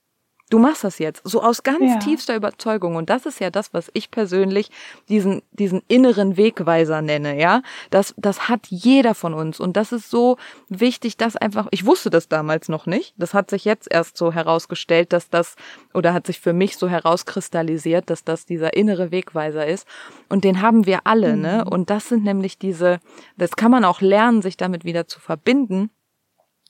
du 0.52 0.58
machst 0.58 0.84
das 0.84 0.98
jetzt, 0.98 1.22
so 1.24 1.42
aus 1.42 1.62
ganz 1.62 1.80
ja. 1.80 1.98
tiefster 1.98 2.36
Überzeugung. 2.36 2.96
Und 2.96 3.08
das 3.08 3.24
ist 3.24 3.40
ja 3.40 3.50
das, 3.50 3.72
was 3.72 3.90
ich 3.94 4.10
persönlich 4.10 4.70
diesen, 5.08 5.40
diesen 5.52 5.80
inneren 5.88 6.36
Wegweiser 6.36 7.00
nenne, 7.00 7.40
ja. 7.40 7.62
Das, 7.90 8.14
das 8.18 8.48
hat 8.48 8.66
jeder 8.68 9.14
von 9.14 9.32
uns. 9.32 9.60
Und 9.60 9.76
das 9.78 9.92
ist 9.92 10.10
so 10.10 10.36
wichtig, 10.68 11.16
dass 11.16 11.36
einfach, 11.36 11.68
ich 11.70 11.86
wusste 11.86 12.10
das 12.10 12.28
damals 12.28 12.68
noch 12.68 12.84
nicht. 12.84 13.14
Das 13.16 13.32
hat 13.32 13.48
sich 13.48 13.64
jetzt 13.64 13.88
erst 13.90 14.18
so 14.18 14.32
herausgestellt, 14.32 15.14
dass 15.14 15.30
das, 15.30 15.56
oder 15.94 16.12
hat 16.12 16.26
sich 16.26 16.38
für 16.38 16.52
mich 16.52 16.76
so 16.76 16.86
herauskristallisiert, 16.86 18.10
dass 18.10 18.22
das 18.22 18.44
dieser 18.44 18.74
innere 18.74 19.10
Wegweiser 19.10 19.66
ist. 19.66 19.86
Und 20.28 20.44
den 20.44 20.60
haben 20.60 20.84
wir 20.84 21.06
alle, 21.06 21.36
ne? 21.36 21.36
mhm. 21.36 21.42
ne? 21.42 21.64
Und 21.64 21.88
das 21.88 22.08
sind 22.08 22.24
nämlich 22.24 22.58
diese, 22.58 23.00
das 23.38 23.52
kann 23.52 23.70
man 23.70 23.86
auch 23.86 24.02
lernen, 24.02 24.42
sich 24.42 24.58
damit 24.58 24.84
wieder 24.84 25.06
zu 25.06 25.18
verbinden. 25.18 25.90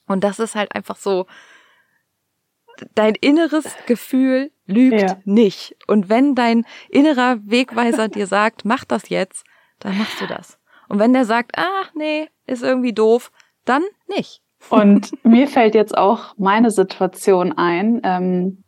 Und 0.07 0.23
das 0.23 0.39
ist 0.39 0.55
halt 0.55 0.73
einfach 0.73 0.95
so, 0.95 1.25
dein 2.95 3.15
inneres 3.15 3.65
Gefühl 3.85 4.51
lügt 4.65 5.01
ja. 5.01 5.17
nicht. 5.25 5.75
Und 5.87 6.09
wenn 6.09 6.35
dein 6.35 6.65
innerer 6.89 7.37
Wegweiser 7.43 8.07
dir 8.07 8.27
sagt, 8.27 8.65
mach 8.65 8.85
das 8.85 9.09
jetzt, 9.09 9.45
dann 9.79 9.97
machst 9.97 10.21
du 10.21 10.27
das. 10.27 10.59
Und 10.89 10.99
wenn 10.99 11.13
der 11.13 11.25
sagt, 11.25 11.57
ah, 11.57 11.85
nee, 11.95 12.29
ist 12.45 12.63
irgendwie 12.63 12.93
doof, 12.93 13.31
dann 13.65 13.83
nicht. 14.07 14.41
Und 14.69 15.11
mir 15.25 15.47
fällt 15.47 15.75
jetzt 15.75 15.97
auch 15.97 16.35
meine 16.37 16.71
Situation 16.71 17.53
ein. 17.53 18.01
Ähm, 18.03 18.63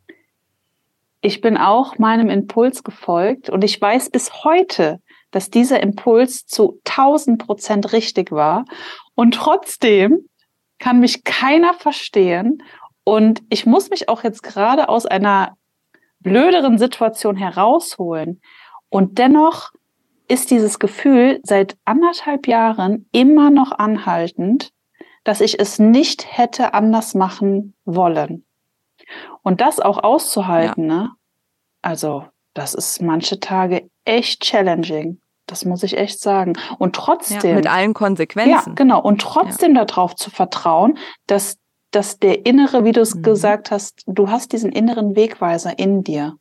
ich 1.20 1.40
bin 1.40 1.56
auch 1.56 1.98
meinem 1.98 2.28
Impuls 2.28 2.84
gefolgt 2.84 3.48
und 3.48 3.64
ich 3.64 3.80
weiß 3.80 4.10
bis 4.10 4.44
heute, 4.44 5.00
dass 5.30 5.50
dieser 5.50 5.82
Impuls 5.82 6.46
zu 6.46 6.80
1000 6.84 7.44
Prozent 7.44 7.92
richtig 7.92 8.30
war. 8.30 8.64
Und 9.14 9.34
trotzdem 9.34 10.28
kann 10.78 11.00
mich 11.00 11.24
keiner 11.24 11.74
verstehen 11.74 12.62
und 13.08 13.44
ich 13.50 13.66
muss 13.66 13.88
mich 13.88 14.08
auch 14.08 14.24
jetzt 14.24 14.42
gerade 14.42 14.88
aus 14.88 15.06
einer 15.06 15.56
blöderen 16.18 16.76
Situation 16.76 17.36
herausholen. 17.36 18.40
Und 18.88 19.18
dennoch 19.18 19.70
ist 20.26 20.50
dieses 20.50 20.80
Gefühl 20.80 21.38
seit 21.44 21.76
anderthalb 21.84 22.48
Jahren 22.48 23.08
immer 23.12 23.50
noch 23.50 23.70
anhaltend, 23.70 24.72
dass 25.22 25.40
ich 25.40 25.60
es 25.60 25.78
nicht 25.78 26.36
hätte 26.36 26.74
anders 26.74 27.14
machen 27.14 27.74
wollen. 27.84 28.44
Und 29.44 29.60
das 29.60 29.78
auch 29.78 30.02
auszuhalten, 30.02 30.88
ja. 30.88 30.96
ne? 30.96 31.10
Also, 31.82 32.24
das 32.54 32.74
ist 32.74 33.00
manche 33.00 33.38
Tage 33.38 33.88
echt 34.04 34.42
challenging. 34.42 35.20
Das 35.46 35.64
muss 35.64 35.84
ich 35.84 35.96
echt 35.96 36.18
sagen. 36.18 36.54
Und 36.80 36.96
trotzdem. 36.96 37.50
Ja, 37.50 37.54
mit 37.54 37.68
allen 37.68 37.94
Konsequenzen. 37.94 38.50
Ja, 38.50 38.74
genau. 38.74 39.00
Und 39.00 39.20
trotzdem 39.20 39.76
ja. 39.76 39.84
darauf 39.84 40.16
zu 40.16 40.28
vertrauen, 40.30 40.98
dass 41.28 41.58
dass 41.90 42.18
der 42.18 42.46
innere, 42.46 42.84
wie 42.84 42.92
du 42.92 43.00
es 43.00 43.14
mhm. 43.14 43.22
gesagt 43.22 43.70
hast, 43.70 44.02
du 44.06 44.30
hast 44.30 44.52
diesen 44.52 44.72
inneren 44.72 45.16
Wegweiser 45.16 45.78
in 45.78 46.02
dir. 46.02 46.36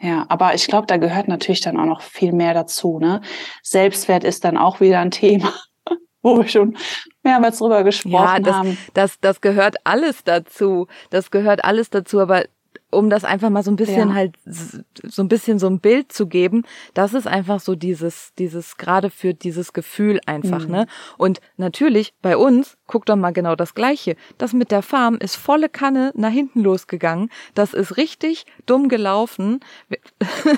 Ja, 0.00 0.26
aber 0.28 0.54
ich 0.54 0.66
glaube, 0.66 0.86
da 0.86 0.96
gehört 0.96 1.26
natürlich 1.26 1.60
dann 1.60 1.78
auch 1.78 1.84
noch 1.84 2.02
viel 2.02 2.32
mehr 2.32 2.54
dazu. 2.54 2.98
Ne? 3.00 3.20
Selbstwert 3.62 4.22
ist 4.22 4.44
dann 4.44 4.56
auch 4.56 4.80
wieder 4.80 5.00
ein 5.00 5.10
Thema, 5.10 5.52
wo 6.22 6.38
wir 6.38 6.46
schon 6.46 6.76
mehrmals 7.24 7.58
drüber 7.58 7.82
gesprochen 7.82 8.12
ja, 8.12 8.38
das, 8.38 8.54
haben. 8.54 8.78
Das, 8.94 9.20
das 9.20 9.40
gehört 9.40 9.76
alles 9.84 10.22
dazu. 10.22 10.86
Das 11.10 11.30
gehört 11.30 11.64
alles 11.64 11.90
dazu. 11.90 12.20
Aber 12.20 12.44
um 12.90 13.10
das 13.10 13.24
einfach 13.24 13.50
mal 13.50 13.62
so 13.62 13.70
ein 13.70 13.76
bisschen 13.76 14.08
ja. 14.08 14.14
halt 14.14 14.36
so 14.44 15.22
ein 15.22 15.28
bisschen 15.28 15.58
so 15.58 15.66
ein 15.66 15.80
Bild 15.80 16.12
zu 16.12 16.26
geben, 16.26 16.64
das 16.94 17.14
ist 17.14 17.26
einfach 17.26 17.60
so 17.60 17.74
dieses 17.74 18.32
dieses 18.38 18.76
gerade 18.76 19.10
für 19.10 19.34
dieses 19.34 19.72
Gefühl 19.72 20.20
einfach, 20.26 20.64
mhm. 20.64 20.72
ne? 20.72 20.86
Und 21.16 21.40
natürlich 21.56 22.14
bei 22.22 22.36
uns 22.36 22.78
guck 22.86 23.06
doch 23.06 23.16
mal 23.16 23.32
genau 23.32 23.54
das 23.54 23.74
gleiche. 23.74 24.16
Das 24.38 24.52
mit 24.52 24.70
der 24.70 24.82
Farm 24.82 25.16
ist 25.16 25.36
volle 25.36 25.68
Kanne 25.68 26.12
nach 26.14 26.32
hinten 26.32 26.62
losgegangen. 26.62 27.30
Das 27.54 27.74
ist 27.74 27.96
richtig 27.96 28.46
dumm 28.66 28.88
gelaufen. 28.88 29.60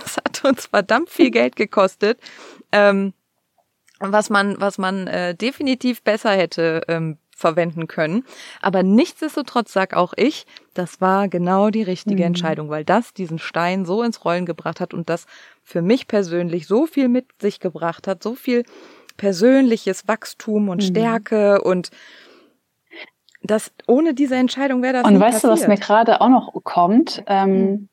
Es 0.05 0.17
hat 0.17 0.45
uns 0.45 0.67
verdammt 0.67 1.11
viel 1.11 1.31
Geld 1.31 1.57
gekostet. 1.57 2.19
Ähm, 2.73 3.13
was 3.99 4.31
man, 4.31 4.61
was 4.61 4.79
man 4.79 5.07
äh, 5.07 5.35
definitiv 5.35 6.03
besser 6.03 6.31
hätte 6.31 6.83
ähm, 6.89 7.19
verwenden 7.41 7.89
können. 7.89 8.25
Aber 8.61 8.83
nichtsdestotrotz 8.83 9.73
sag 9.73 9.97
auch 9.97 10.13
ich, 10.17 10.47
das 10.75 11.01
war 11.01 11.29
genau 11.29 11.71
die 11.71 11.83
richtige 11.83 12.23
mhm. 12.23 12.29
Entscheidung, 12.29 12.71
weil 12.71 12.85
das 12.85 13.13
diesen 13.13 13.39
Stein 13.39 13.85
so 13.85 14.03
ins 14.03 14.25
Rollen 14.25 14.47
gebracht 14.47 14.81
hat 14.81 14.95
und 14.95 15.09
das 15.09 15.27
für 15.65 15.83
mich 15.83 16.07
persönlich 16.07 16.67
so 16.67 16.87
viel 16.87 17.09
mit 17.09 17.27
sich 17.41 17.59
gebracht 17.59 18.07
hat, 18.07 18.23
so 18.23 18.35
viel 18.35 18.65
persönliches 19.17 20.07
Wachstum 20.07 20.69
und 20.69 20.83
mhm. 20.83 20.87
Stärke 20.87 21.63
und 21.63 21.91
das 23.43 23.73
ohne 23.87 24.15
diese 24.15 24.37
Entscheidung 24.37 24.83
wäre 24.83 24.95
das 24.95 25.05
und 25.05 25.19
weißt 25.19 25.43
passiert. 25.43 25.45
du, 25.45 25.61
was 25.63 25.69
mir 25.69 25.77
gerade 25.77 26.21
auch 26.21 26.29
noch 26.29 26.53
kommt? 26.63 27.23
Ähm, 27.27 27.51
mhm. 27.51 27.89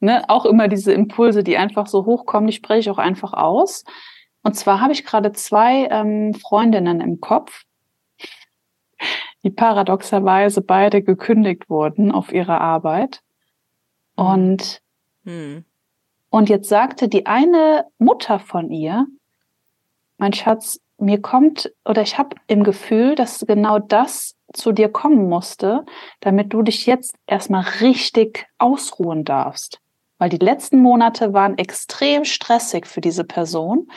ne, 0.00 0.24
auch 0.28 0.46
immer 0.46 0.68
diese 0.68 0.92
Impulse, 0.92 1.42
die 1.42 1.56
einfach 1.56 1.88
so 1.88 2.06
hochkommen, 2.06 2.46
die 2.46 2.52
spreche 2.52 2.80
ich 2.80 2.90
auch 2.90 2.98
einfach 2.98 3.32
aus. 3.32 3.84
Und 4.42 4.54
zwar 4.54 4.80
habe 4.80 4.92
ich 4.92 5.04
gerade 5.04 5.32
zwei 5.32 5.88
ähm, 5.90 6.34
Freundinnen 6.34 7.00
im 7.00 7.20
Kopf, 7.20 7.62
die 9.44 9.50
paradoxerweise 9.50 10.60
beide 10.60 11.02
gekündigt 11.02 11.68
wurden 11.68 12.12
auf 12.12 12.32
ihre 12.32 12.60
Arbeit. 12.60 13.22
Mhm. 14.16 14.24
Und, 14.24 14.82
hm. 15.24 15.64
und 16.30 16.48
jetzt 16.48 16.68
sagte 16.68 17.08
die 17.08 17.26
eine 17.26 17.86
Mutter 17.98 18.38
von 18.38 18.70
ihr, 18.70 19.06
mein 20.18 20.32
Schatz, 20.32 20.78
mir 20.98 21.20
kommt 21.20 21.72
oder 21.84 22.02
ich 22.02 22.16
habe 22.16 22.36
im 22.46 22.62
Gefühl, 22.62 23.16
dass 23.16 23.44
genau 23.46 23.78
das 23.78 24.36
zu 24.52 24.72
dir 24.72 24.88
kommen 24.88 25.28
musste, 25.28 25.84
damit 26.20 26.52
du 26.52 26.62
dich 26.62 26.86
jetzt 26.86 27.16
erstmal 27.26 27.64
richtig 27.80 28.46
ausruhen 28.58 29.24
darfst. 29.24 29.80
Weil 30.18 30.28
die 30.28 30.36
letzten 30.36 30.80
Monate 30.80 31.32
waren 31.32 31.58
extrem 31.58 32.24
stressig 32.24 32.86
für 32.86 33.00
diese 33.00 33.24
Person. 33.24 33.90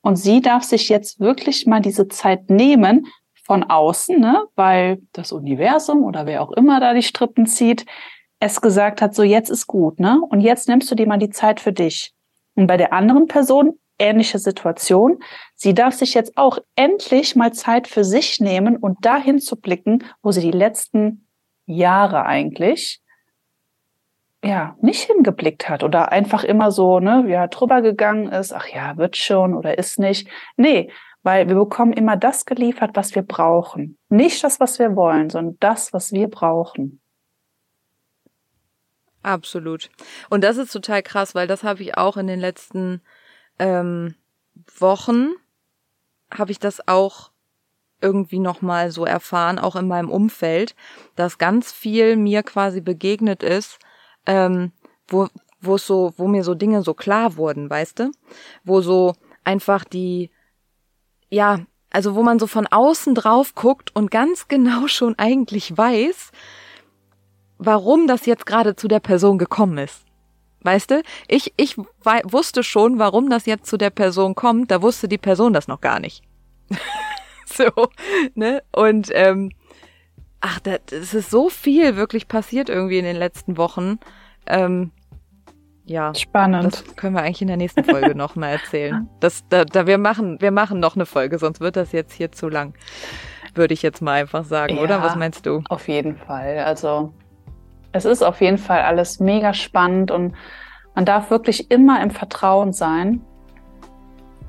Und 0.00 0.16
sie 0.16 0.40
darf 0.40 0.64
sich 0.64 0.88
jetzt 0.88 1.20
wirklich 1.20 1.66
mal 1.66 1.80
diese 1.80 2.08
Zeit 2.08 2.50
nehmen, 2.50 3.06
von 3.50 3.64
außen, 3.64 4.20
ne, 4.20 4.46
weil 4.54 5.02
das 5.12 5.32
Universum 5.32 6.04
oder 6.04 6.24
wer 6.24 6.40
auch 6.40 6.52
immer 6.52 6.78
da 6.78 6.94
die 6.94 7.02
Strippen 7.02 7.46
zieht, 7.46 7.84
es 8.38 8.60
gesagt 8.60 9.02
hat, 9.02 9.12
so 9.12 9.24
jetzt 9.24 9.50
ist 9.50 9.66
gut, 9.66 9.98
ne? 9.98 10.20
Und 10.30 10.40
jetzt 10.40 10.68
nimmst 10.68 10.88
du 10.88 10.94
dir 10.94 11.08
mal 11.08 11.18
die 11.18 11.30
Zeit 11.30 11.58
für 11.58 11.72
dich. 11.72 12.14
Und 12.54 12.68
bei 12.68 12.76
der 12.76 12.92
anderen 12.92 13.26
Person 13.26 13.72
ähnliche 13.98 14.38
Situation. 14.38 15.18
Sie 15.56 15.74
darf 15.74 15.94
sich 15.94 16.14
jetzt 16.14 16.36
auch 16.36 16.58
endlich 16.76 17.34
mal 17.34 17.52
Zeit 17.52 17.88
für 17.88 18.04
sich 18.04 18.38
nehmen 18.38 18.76
und 18.76 19.04
dahin 19.04 19.40
zu 19.40 19.56
blicken, 19.56 20.04
wo 20.22 20.30
sie 20.30 20.42
die 20.42 20.56
letzten 20.56 21.26
Jahre 21.66 22.26
eigentlich 22.26 23.00
ja 24.44 24.76
nicht 24.80 25.02
hingeblickt 25.02 25.68
hat 25.68 25.82
oder 25.82 26.12
einfach 26.12 26.44
immer 26.44 26.70
so 26.70 27.00
ne 27.00 27.24
ja 27.28 27.48
drüber 27.48 27.82
gegangen 27.82 28.28
ist 28.28 28.54
ach 28.54 28.68
ja 28.68 28.96
wird 28.96 29.18
schon 29.18 29.54
oder 29.54 29.76
ist 29.76 29.98
nicht 29.98 30.28
nee 30.56 30.90
weil 31.22 31.48
wir 31.48 31.54
bekommen 31.54 31.92
immer 31.92 32.16
das 32.16 32.46
geliefert, 32.46 32.92
was 32.94 33.14
wir 33.14 33.22
brauchen. 33.22 33.98
Nicht 34.08 34.42
das, 34.42 34.60
was 34.60 34.78
wir 34.78 34.96
wollen, 34.96 35.30
sondern 35.30 35.56
das, 35.60 35.92
was 35.92 36.12
wir 36.12 36.28
brauchen. 36.28 37.00
Absolut. 39.22 39.90
Und 40.30 40.42
das 40.42 40.56
ist 40.56 40.72
total 40.72 41.02
krass, 41.02 41.34
weil 41.34 41.46
das 41.46 41.62
habe 41.62 41.82
ich 41.82 41.96
auch 41.98 42.16
in 42.16 42.26
den 42.26 42.40
letzten 42.40 43.02
ähm, 43.58 44.14
Wochen, 44.78 45.32
habe 46.32 46.52
ich 46.52 46.58
das 46.58 46.86
auch 46.88 47.30
irgendwie 48.00 48.38
nochmal 48.38 48.90
so 48.90 49.04
erfahren, 49.04 49.58
auch 49.58 49.76
in 49.76 49.86
meinem 49.86 50.10
Umfeld, 50.10 50.74
dass 51.16 51.36
ganz 51.36 51.70
viel 51.70 52.16
mir 52.16 52.42
quasi 52.42 52.80
begegnet 52.80 53.42
ist, 53.42 53.78
ähm, 54.24 54.72
wo, 55.06 55.28
wo 55.60 55.76
so, 55.76 56.14
wo 56.16 56.26
mir 56.26 56.42
so 56.42 56.54
Dinge 56.54 56.82
so 56.82 56.94
klar 56.94 57.36
wurden, 57.36 57.68
weißt 57.68 57.98
du? 57.98 58.10
Wo 58.64 58.80
so 58.80 59.14
einfach 59.44 59.84
die, 59.84 60.30
ja, 61.30 61.60
also 61.90 62.14
wo 62.14 62.22
man 62.22 62.38
so 62.38 62.46
von 62.46 62.66
außen 62.66 63.14
drauf 63.14 63.54
guckt 63.54 63.94
und 63.94 64.10
ganz 64.10 64.48
genau 64.48 64.86
schon 64.86 65.18
eigentlich 65.18 65.76
weiß, 65.76 66.30
warum 67.58 68.06
das 68.06 68.26
jetzt 68.26 68.46
gerade 68.46 68.76
zu 68.76 68.88
der 68.88 69.00
Person 69.00 69.38
gekommen 69.38 69.78
ist. 69.78 70.04
Weißt 70.62 70.90
du, 70.90 71.02
ich, 71.26 71.54
ich 71.56 71.78
wusste 71.78 72.62
schon, 72.62 72.98
warum 72.98 73.30
das 73.30 73.46
jetzt 73.46 73.66
zu 73.66 73.78
der 73.78 73.90
Person 73.90 74.34
kommt, 74.34 74.70
da 74.70 74.82
wusste 74.82 75.08
die 75.08 75.18
Person 75.18 75.54
das 75.54 75.68
noch 75.68 75.80
gar 75.80 76.00
nicht. 76.00 76.22
so, 77.46 77.70
ne? 78.34 78.62
Und 78.70 79.08
ähm, 79.12 79.52
ach, 80.40 80.60
das 80.60 81.14
ist 81.14 81.30
so 81.30 81.48
viel 81.48 81.96
wirklich 81.96 82.28
passiert 82.28 82.68
irgendwie 82.68 82.98
in 82.98 83.06
den 83.06 83.16
letzten 83.16 83.56
Wochen. 83.56 83.98
Ähm, 84.46 84.92
ja. 85.84 86.14
Spannend. 86.14 86.84
Das 86.86 86.96
können 86.96 87.14
wir 87.14 87.22
eigentlich 87.22 87.42
in 87.42 87.48
der 87.48 87.56
nächsten 87.56 87.84
Folge 87.84 88.14
noch 88.14 88.36
mal 88.36 88.50
erzählen. 88.50 89.08
Das, 89.20 89.44
da, 89.48 89.64
da, 89.64 89.86
wir 89.86 89.98
machen, 89.98 90.40
wir 90.40 90.50
machen 90.50 90.80
noch 90.80 90.94
eine 90.94 91.06
Folge, 91.06 91.38
sonst 91.38 91.60
wird 91.60 91.76
das 91.76 91.92
jetzt 91.92 92.12
hier 92.12 92.32
zu 92.32 92.48
lang. 92.48 92.74
Würde 93.54 93.74
ich 93.74 93.82
jetzt 93.82 94.00
mal 94.00 94.20
einfach 94.20 94.44
sagen, 94.44 94.76
ja, 94.76 94.82
oder? 94.82 95.02
Was 95.02 95.16
meinst 95.16 95.44
du? 95.44 95.62
Auf 95.68 95.88
jeden 95.88 96.16
Fall. 96.16 96.58
Also, 96.58 97.12
es 97.92 98.04
ist 98.04 98.22
auf 98.22 98.40
jeden 98.40 98.58
Fall 98.58 98.82
alles 98.82 99.20
mega 99.20 99.52
spannend 99.52 100.10
und 100.10 100.34
man 100.94 101.04
darf 101.04 101.30
wirklich 101.30 101.70
immer 101.70 102.02
im 102.02 102.10
Vertrauen 102.10 102.72
sein. 102.72 103.20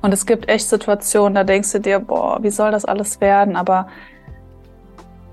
Und 0.02 0.14
es 0.14 0.26
gibt 0.26 0.50
echt 0.50 0.68
Situationen, 0.68 1.36
da 1.36 1.44
denkst 1.44 1.72
du 1.72 1.80
dir, 1.80 2.00
boah, 2.00 2.42
wie 2.42 2.50
soll 2.50 2.72
das 2.72 2.86
alles 2.86 3.22
werden? 3.22 3.56
Aber 3.56 3.88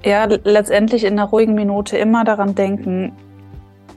ja, 0.05 0.25
letztendlich 0.25 1.05
in 1.05 1.19
einer 1.19 1.29
ruhigen 1.29 1.55
Minute 1.55 1.97
immer 1.97 2.25
daran 2.25 2.55
denken, 2.55 3.13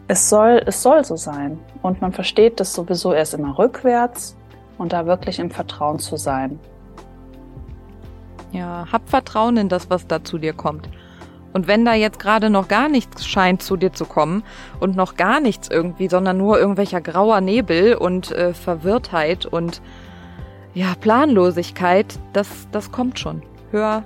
es 0.07 0.29
soll, 0.29 0.61
es 0.65 0.81
soll 0.81 1.03
so 1.03 1.15
sein. 1.15 1.59
Und 1.81 2.01
man 2.01 2.11
versteht 2.11 2.59
das 2.59 2.73
sowieso 2.73 3.13
erst 3.13 3.33
immer 3.33 3.57
rückwärts 3.57 4.35
und 4.77 4.93
da 4.93 5.05
wirklich 5.05 5.39
im 5.39 5.51
Vertrauen 5.51 5.99
zu 5.99 6.17
sein. 6.17 6.59
Ja, 8.51 8.85
hab 8.91 9.07
Vertrauen 9.09 9.57
in 9.57 9.69
das, 9.69 9.89
was 9.89 10.07
da 10.07 10.23
zu 10.23 10.37
dir 10.37 10.53
kommt. 10.53 10.89
Und 11.53 11.67
wenn 11.67 11.83
da 11.85 11.93
jetzt 11.93 12.19
gerade 12.19 12.49
noch 12.49 12.67
gar 12.67 12.87
nichts 12.87 13.25
scheint 13.25 13.61
zu 13.61 13.75
dir 13.75 13.93
zu 13.93 14.05
kommen 14.05 14.43
und 14.79 14.95
noch 14.95 15.15
gar 15.15 15.39
nichts 15.39 15.69
irgendwie, 15.69 16.07
sondern 16.09 16.37
nur 16.37 16.59
irgendwelcher 16.59 17.01
grauer 17.01 17.41
Nebel 17.41 17.95
und 17.95 18.31
äh, 18.31 18.53
Verwirrtheit 18.53 19.45
und 19.45 19.81
ja, 20.73 20.93
Planlosigkeit, 20.99 22.17
das, 22.31 22.47
das 22.71 22.91
kommt 22.91 23.19
schon. 23.19 23.43
Hör, 23.71 24.03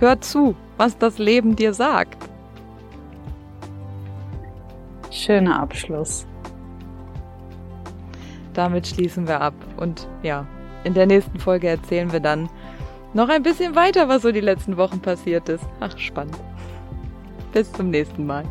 hör 0.00 0.20
zu, 0.20 0.56
was 0.76 0.98
das 0.98 1.18
Leben 1.18 1.54
dir 1.54 1.72
sagt. 1.74 2.28
Schöner 5.18 5.60
Abschluss. 5.60 6.26
Damit 8.54 8.86
schließen 8.86 9.26
wir 9.26 9.40
ab. 9.40 9.54
Und 9.76 10.08
ja, 10.22 10.46
in 10.84 10.94
der 10.94 11.06
nächsten 11.06 11.40
Folge 11.40 11.66
erzählen 11.66 12.12
wir 12.12 12.20
dann 12.20 12.48
noch 13.14 13.28
ein 13.28 13.42
bisschen 13.42 13.74
weiter, 13.74 14.08
was 14.08 14.22
so 14.22 14.30
die 14.30 14.40
letzten 14.40 14.76
Wochen 14.76 15.00
passiert 15.00 15.48
ist. 15.48 15.64
Ach, 15.80 15.98
spannend. 15.98 16.38
Bis 17.52 17.72
zum 17.72 17.90
nächsten 17.90 18.26
Mal. 18.26 18.44